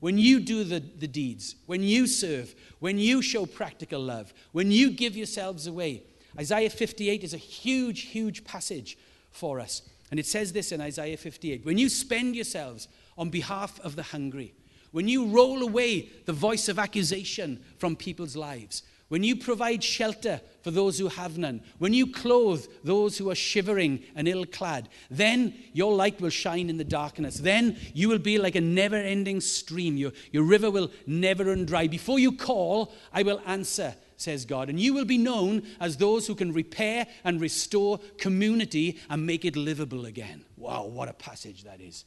When 0.00 0.18
you 0.18 0.40
do 0.40 0.64
the, 0.64 0.80
the 0.80 1.06
deeds, 1.06 1.56
when 1.66 1.82
you 1.82 2.06
serve, 2.06 2.54
when 2.80 2.98
you 2.98 3.22
show 3.22 3.46
practical 3.46 4.00
love, 4.00 4.34
when 4.52 4.70
you 4.70 4.90
give 4.90 5.16
yourselves 5.16 5.66
away, 5.66 6.02
Isaiah 6.38 6.70
58 6.70 7.24
is 7.24 7.34
a 7.34 7.38
huge, 7.38 8.02
huge 8.02 8.44
passage 8.44 8.98
for 9.30 9.60
us. 9.60 9.82
And 10.10 10.20
it 10.20 10.26
says 10.26 10.52
this 10.52 10.72
in 10.72 10.80
Isaiah 10.80 11.16
58 11.16 11.64
When 11.64 11.78
you 11.78 11.88
spend 11.88 12.36
yourselves 12.36 12.88
on 13.18 13.30
behalf 13.30 13.80
of 13.80 13.96
the 13.96 14.02
hungry, 14.02 14.54
when 14.92 15.08
you 15.08 15.26
roll 15.26 15.62
away 15.62 16.08
the 16.24 16.32
voice 16.32 16.68
of 16.68 16.78
accusation 16.78 17.62
from 17.78 17.96
people's 17.96 18.36
lives, 18.36 18.82
when 19.08 19.22
you 19.22 19.36
provide 19.36 19.84
shelter 19.84 20.40
for 20.62 20.72
those 20.72 20.98
who 20.98 21.06
have 21.06 21.38
none, 21.38 21.62
when 21.78 21.92
you 21.92 22.08
clothe 22.08 22.66
those 22.82 23.16
who 23.16 23.30
are 23.30 23.36
shivering 23.36 24.02
and 24.16 24.26
ill 24.26 24.44
clad, 24.44 24.88
then 25.10 25.54
your 25.72 25.94
light 25.94 26.20
will 26.20 26.30
shine 26.30 26.68
in 26.68 26.76
the 26.76 26.84
darkness. 26.84 27.38
Then 27.38 27.76
you 27.94 28.08
will 28.08 28.18
be 28.18 28.38
like 28.38 28.56
a 28.56 28.60
never 28.60 28.96
ending 28.96 29.40
stream. 29.40 29.96
Your, 29.96 30.10
your 30.32 30.42
river 30.42 30.72
will 30.72 30.90
never 31.06 31.44
run 31.44 31.66
dry. 31.66 31.86
Before 31.86 32.18
you 32.18 32.32
call, 32.32 32.92
I 33.12 33.22
will 33.22 33.40
answer, 33.46 33.94
says 34.16 34.44
God. 34.44 34.68
And 34.68 34.80
you 34.80 34.94
will 34.94 35.04
be 35.04 35.18
known 35.18 35.62
as 35.80 35.96
those 35.96 36.26
who 36.26 36.34
can 36.34 36.52
repair 36.52 37.06
and 37.24 37.40
restore 37.40 37.98
community 38.18 38.98
and 39.10 39.26
make 39.26 39.44
it 39.44 39.56
livable 39.56 40.06
again. 40.06 40.44
Wow, 40.56 40.84
what 40.86 41.08
a 41.08 41.12
passage 41.12 41.64
that 41.64 41.80
is 41.80 42.04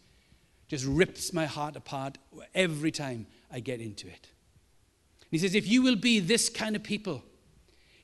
just 0.70 0.86
rips 0.86 1.34
my 1.34 1.48
heart 1.48 1.76
apart 1.76 2.18
every 2.54 2.92
time 2.92 3.26
I 3.52 3.60
get 3.60 3.82
into 3.82 4.08
it. 4.08 4.30
he 5.32 5.40
says, 5.40 5.56
If 5.56 5.68
you 5.68 5.82
will 5.82 5.96
be 5.96 6.20
this 6.20 6.48
kind 6.48 6.76
of 6.76 6.84
people, 6.84 7.24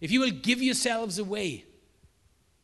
if 0.02 0.12
you 0.12 0.20
will 0.20 0.32
give 0.32 0.62
yourselves 0.62 1.20
away 1.20 1.64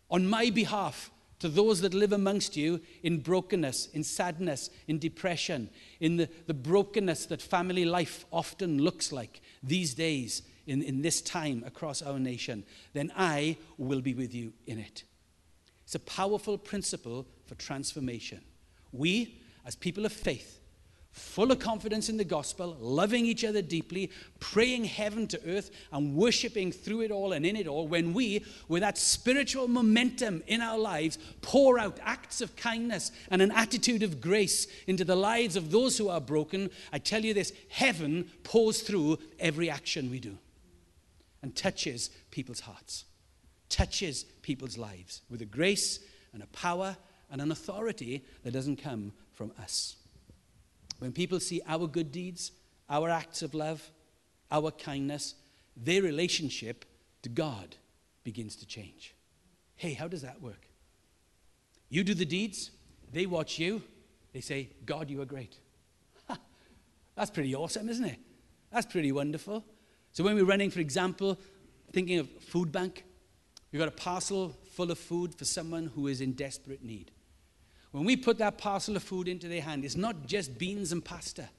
on 0.10 0.28
my 0.28 0.50
behalf 0.50 1.12
to 1.40 1.48
those 1.48 1.82
that 1.82 1.94
live 1.94 2.12
amongst 2.12 2.58
you 2.58 2.82
in 3.04 3.20
brokenness, 3.20 3.90
in 3.94 4.04
sadness, 4.04 4.70
in 4.88 5.00
depression, 5.00 5.70
in 6.00 6.18
the, 6.18 6.30
the 6.48 6.54
brokenness 6.54 7.28
that 7.28 7.42
family 7.42 7.86
life 7.86 8.26
often 8.32 8.80
looks 8.80 9.12
like 9.12 9.42
these 9.64 9.94
days, 9.94 10.42
in, 10.68 10.82
in 10.82 11.02
this 11.02 11.22
time 11.22 11.64
across 11.66 12.02
our 12.02 12.20
nation, 12.20 12.64
then 12.94 13.12
I 13.16 13.58
will 13.78 14.02
be 14.02 14.14
with 14.14 14.34
you 14.34 14.54
in 14.66 14.80
it. 14.80 15.04
It's 15.84 15.96
a 15.96 16.00
powerful 16.00 16.58
principle 16.58 17.28
for 17.46 17.56
transformation. 17.56 18.42
We, 18.92 19.42
as 19.66 19.76
people 19.76 20.06
of 20.06 20.14
faith, 20.14 20.62
full 21.12 21.52
of 21.52 21.60
confidence 21.60 22.08
in 22.08 22.16
the 22.16 22.24
gospel, 22.24 22.78
loving 22.80 23.26
each 23.26 23.44
other 23.44 23.62
deeply, 23.62 24.10
praying 24.40 24.86
heaven 24.86 25.28
to 25.28 25.42
earth, 25.46 25.72
and 25.92 26.16
worshiping 26.16 26.72
through 26.72 27.02
it 27.02 27.12
all 27.12 27.34
and 27.34 27.46
in 27.46 27.56
it 27.56 27.68
all, 27.68 27.88
when 27.88 28.14
we, 28.14 28.46
with 28.70 28.82
that 28.82 28.98
spiritual 28.98 29.68
momentum 29.68 30.42
in 30.48 30.62
our 30.62 30.78
lives, 30.78 31.18
pour 31.42 31.78
out 31.78 32.00
acts 32.02 32.40
of 32.40 32.56
kindness 32.56 33.12
and 33.30 33.42
an 33.42 33.52
attitude 33.52 34.04
of 34.04 34.22
grace 34.22 34.68
into 34.88 35.04
the 35.04 35.16
lives 35.16 35.56
of 35.56 35.72
those 35.72 35.98
who 35.98 36.08
are 36.08 36.22
broken, 36.22 36.70
I 36.94 37.00
tell 37.00 37.26
you 37.26 37.34
this 37.34 37.52
heaven 37.70 38.30
pours 38.44 38.82
through 38.82 39.20
every 39.40 39.70
action 39.70 40.10
we 40.10 40.20
do 40.20 40.38
and 41.42 41.56
touches 41.56 42.10
people's 42.30 42.62
hearts, 42.62 43.06
touches 43.70 44.24
people's 44.42 44.78
lives 44.78 45.22
with 45.30 45.42
a 45.42 45.46
grace 45.46 46.00
and 46.34 46.44
a 46.44 46.48
power 46.48 46.96
and 47.32 47.42
an 47.42 47.52
authority 47.52 48.24
that 48.44 48.54
doesn't 48.54 48.78
come 48.78 49.14
from 49.34 49.52
us. 49.62 49.96
When 51.00 51.12
people 51.12 51.40
see 51.40 51.62
our 51.68 51.88
good 51.88 52.12
deeds, 52.12 52.52
our 52.90 53.10
acts 53.10 53.42
of 53.42 53.54
love, 53.54 53.90
our 54.52 54.70
kindness, 54.72 55.36
their 55.76 56.02
relationship 56.02 56.86
to 57.24 57.30
God 57.30 57.76
begins 58.24 58.56
to 58.58 58.68
change. 58.68 59.16
Hey, 59.76 59.94
how 59.94 60.08
does 60.08 60.22
that 60.22 60.42
work? 60.42 60.68
You 61.90 62.04
do 62.04 62.14
the 62.14 62.26
deeds, 62.26 62.72
they 63.12 63.26
watch 63.26 63.58
you, 63.58 63.82
they 64.34 64.42
say, 64.42 64.70
God, 64.86 65.10
you 65.10 65.22
are 65.22 65.26
great. 65.26 65.58
That's 67.16 67.32
pretty 67.32 67.56
awesome, 67.56 67.90
isn't 67.90 68.06
it? 68.06 68.20
That's 68.72 68.86
pretty 68.86 69.12
wonderful. 69.12 69.66
So 70.14 70.24
when 70.24 70.36
we're 70.36 70.46
running, 70.46 70.70
for 70.72 70.80
example, 70.80 71.40
thinking 71.92 72.20
of 72.20 72.30
food 72.42 72.72
bank, 72.72 73.06
we've 73.72 73.80
got 73.80 73.88
a 73.88 73.92
parcel 73.92 74.58
full 74.74 74.92
of 74.92 75.00
food 75.00 75.34
for 75.36 75.46
someone 75.46 75.92
who 75.96 76.08
is 76.08 76.22
in 76.22 76.34
desperate 76.34 76.84
need. 76.84 77.12
When 77.92 78.06
we 78.06 78.16
put 78.16 78.38
that 78.38 78.58
parcel 78.58 78.96
of 78.96 79.04
food 79.04 79.28
into 79.28 79.48
their 79.48 79.62
hand, 79.62 79.84
it's 79.84 79.96
not 79.96 80.26
just 80.26 80.58
beans 80.58 80.92
and 80.92 81.04
pasta. 81.04 81.50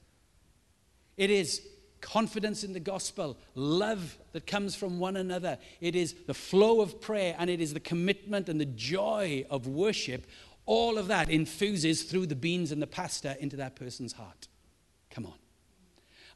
It 1.16 1.30
is 1.30 1.66
confidence 2.00 2.64
in 2.64 2.72
the 2.72 2.80
gospel, 2.80 3.38
love 3.55 4.18
that 4.32 4.46
comes 4.46 4.74
from 4.74 4.98
one 4.98 5.16
another. 5.16 5.57
It 5.80 5.94
is 5.94 6.14
the 6.26 6.34
flow 6.34 6.80
of 6.80 7.00
prayer, 7.00 7.34
and 7.38 7.48
it 7.48 7.61
is 7.61 7.74
the 7.74 7.80
commitment 7.80 8.48
and 8.48 8.61
the 8.61 8.66
joy 8.66 9.46
of 9.50 9.66
worship. 9.66 10.26
All 10.66 10.98
of 10.98 11.09
that 11.09 11.30
infuses 11.30 12.03
through 12.03 12.26
the 12.26 12.34
beans 12.34 12.72
and 12.72 12.82
the 12.82 12.86
pasta 12.86 13.36
into 13.40 13.57
that 13.57 13.76
person's 13.76 14.14
heart. 14.14 14.48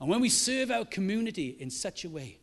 And 0.01 0.09
when 0.09 0.21
we 0.21 0.29
serve 0.29 0.71
our 0.71 0.85
community 0.85 1.57
in 1.59 1.71
such 1.71 2.05
a 2.05 2.09
way, 2.09 2.39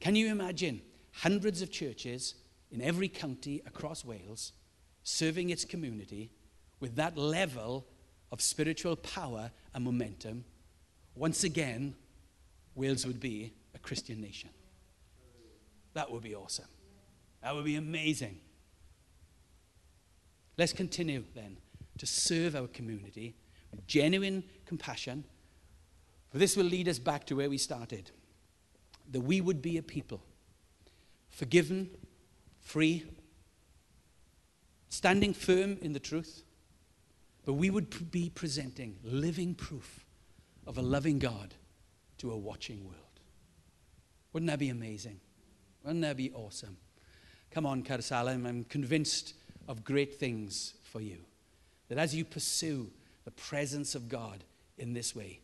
can 0.00 0.16
you 0.16 0.28
imagine 0.28 0.82
hundreds 1.12 1.62
of 1.62 1.70
churches 1.70 2.34
in 2.70 2.80
every 2.80 3.08
county 3.08 3.62
across 3.66 4.04
Wales 4.04 4.52
serving 5.02 5.50
its 5.50 5.64
community? 5.64 6.30
with 6.84 6.96
that 6.96 7.16
level 7.16 7.86
of 8.30 8.42
spiritual 8.42 8.94
power 8.94 9.50
and 9.72 9.82
momentum, 9.82 10.44
once 11.14 11.42
again, 11.42 11.94
Wales 12.74 13.06
would 13.06 13.20
be 13.20 13.54
a 13.74 13.78
Christian 13.78 14.20
nation. 14.20 14.50
That 15.94 16.10
would 16.10 16.22
be 16.22 16.34
awesome. 16.34 16.68
That 17.42 17.54
would 17.54 17.64
be 17.64 17.76
amazing. 17.76 18.38
Let's 20.58 20.74
continue 20.74 21.24
then 21.34 21.56
to 21.96 22.04
serve 22.06 22.54
our 22.54 22.66
community 22.66 23.34
with 23.70 23.86
genuine 23.86 24.44
compassion. 24.66 25.24
This 26.34 26.56
will 26.56 26.64
lead 26.64 26.88
us 26.88 26.98
back 26.98 27.26
to 27.26 27.36
where 27.36 27.48
we 27.48 27.58
started 27.58 28.10
that 29.12 29.20
we 29.20 29.40
would 29.40 29.62
be 29.62 29.78
a 29.78 29.82
people 29.82 30.20
forgiven, 31.28 31.90
free, 32.60 33.04
standing 34.88 35.34
firm 35.34 35.76
in 35.80 35.92
the 35.92 36.00
truth, 36.00 36.42
but 37.44 37.54
we 37.54 37.70
would 37.70 38.10
be 38.10 38.30
presenting 38.30 38.96
living 39.02 39.54
proof 39.54 40.04
of 40.66 40.78
a 40.78 40.82
loving 40.82 41.18
God 41.18 41.54
to 42.18 42.32
a 42.32 42.36
watching 42.36 42.84
world. 42.84 42.98
Wouldn't 44.32 44.50
that 44.50 44.58
be 44.58 44.70
amazing? 44.70 45.20
Wouldn't 45.84 46.02
that 46.02 46.16
be 46.16 46.32
awesome? 46.32 46.76
Come 47.50 47.66
on, 47.66 47.82
Caersalem, 47.82 48.46
I'm 48.46 48.64
convinced 48.64 49.34
of 49.68 49.84
great 49.84 50.18
things 50.18 50.74
for 50.82 51.00
you. 51.00 51.18
That 51.88 51.98
as 51.98 52.14
you 52.14 52.24
pursue 52.24 52.90
the 53.24 53.30
presence 53.30 53.94
of 53.94 54.08
God 54.08 54.44
in 54.78 54.94
this 54.94 55.14
way, 55.14 55.40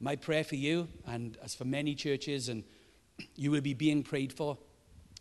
my 0.00 0.16
prayer 0.16 0.44
for 0.44 0.56
you, 0.56 0.88
and 1.06 1.36
as 1.42 1.54
for 1.54 1.64
many 1.64 1.94
churches, 1.94 2.48
and 2.48 2.64
you 3.36 3.50
will 3.50 3.60
be 3.60 3.74
being 3.74 4.02
prayed 4.02 4.32
for 4.32 4.58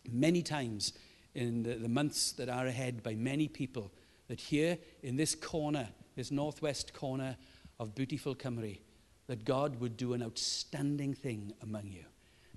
many 0.09 0.41
times 0.41 0.93
in 1.35 1.63
the, 1.63 1.75
the 1.75 1.89
months 1.89 2.31
that 2.33 2.49
are 2.49 2.65
ahead 2.65 3.03
by 3.03 3.15
many 3.15 3.47
people 3.47 3.91
that 4.27 4.39
here 4.39 4.77
in 5.01 5.15
this 5.15 5.35
corner, 5.35 5.89
this 6.15 6.31
northwest 6.31 6.93
corner 6.93 7.37
of 7.79 7.95
beautiful 7.95 8.35
Cymru, 8.35 8.79
that 9.27 9.45
God 9.45 9.79
would 9.79 9.97
do 9.97 10.13
an 10.13 10.23
outstanding 10.23 11.13
thing 11.13 11.53
among 11.61 11.87
you. 11.87 12.03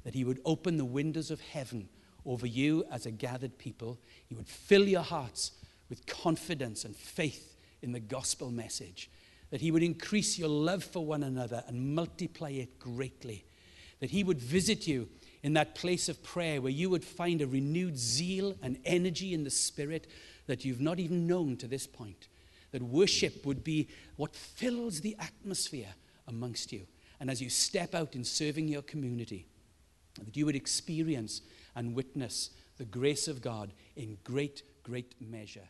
That 0.05 0.14
He 0.14 0.25
would 0.25 0.41
open 0.45 0.77
the 0.77 0.85
windows 0.85 1.31
of 1.31 1.41
heaven 1.41 1.89
over 2.25 2.47
you 2.47 2.85
as 2.91 3.07
a 3.07 3.11
gathered 3.11 3.59
people. 3.59 3.99
He 4.27 4.35
would 4.35 4.49
fill 4.49 4.87
your 4.87 5.03
hearts 5.03 5.53
with 5.89 6.07
confidence 6.07 6.85
and 6.85 6.97
faith 6.97 7.57
in 7.83 7.93
the 7.93 8.01
gospel 8.01 8.51
message. 8.51 9.11
That 9.51 9.61
He 9.61 9.70
would 9.70 9.82
increase 9.82 10.38
your 10.38 10.49
love 10.49 10.84
for 10.84 11.05
one 11.05 11.22
another 11.22 11.62
and 11.66 11.94
multiply 11.94 12.51
it 12.51 12.78
greatly. 12.78 13.44
That 14.01 14.11
He 14.11 14.24
would 14.24 14.40
visit 14.40 14.86
you 14.86 15.09
in 15.42 15.53
that 15.53 15.74
place 15.74 16.09
of 16.09 16.22
prayer 16.22 16.61
where 16.61 16.72
you 16.72 16.90
would 16.90 17.05
find 17.05 17.40
a 17.40 17.47
renewed 17.47 17.97
zeal 17.97 18.55
and 18.62 18.78
energy 18.84 19.32
in 19.32 19.44
the 19.44 19.51
Spirit 19.51 20.09
that 20.47 20.64
you've 20.64 20.80
not 20.80 20.99
even 20.99 21.26
known 21.26 21.57
to 21.59 21.68
this 21.68 21.86
point. 21.86 22.28
That 22.72 22.82
worship 22.82 23.47
would 23.47 23.62
be 23.62 23.88
what 24.16 24.34
fills 24.34 25.01
the 25.01 25.16
atmosphere 25.18 25.94
amongst 26.26 26.72
you. 26.72 26.86
And 27.20 27.30
as 27.30 27.40
you 27.40 27.49
step 27.49 27.94
out 27.94 28.14
in 28.14 28.24
serving 28.24 28.68
your 28.68 28.82
community, 28.82 29.47
that 30.22 30.36
you 30.36 30.47
would 30.47 30.57
experience 30.57 31.42
and 31.74 31.94
witness 31.94 32.51
the 32.78 32.84
grace 32.84 33.28
of 33.28 33.40
God 33.40 33.72
in 33.94 34.18
great, 34.24 34.62
great 34.82 35.14
measure. 35.20 35.68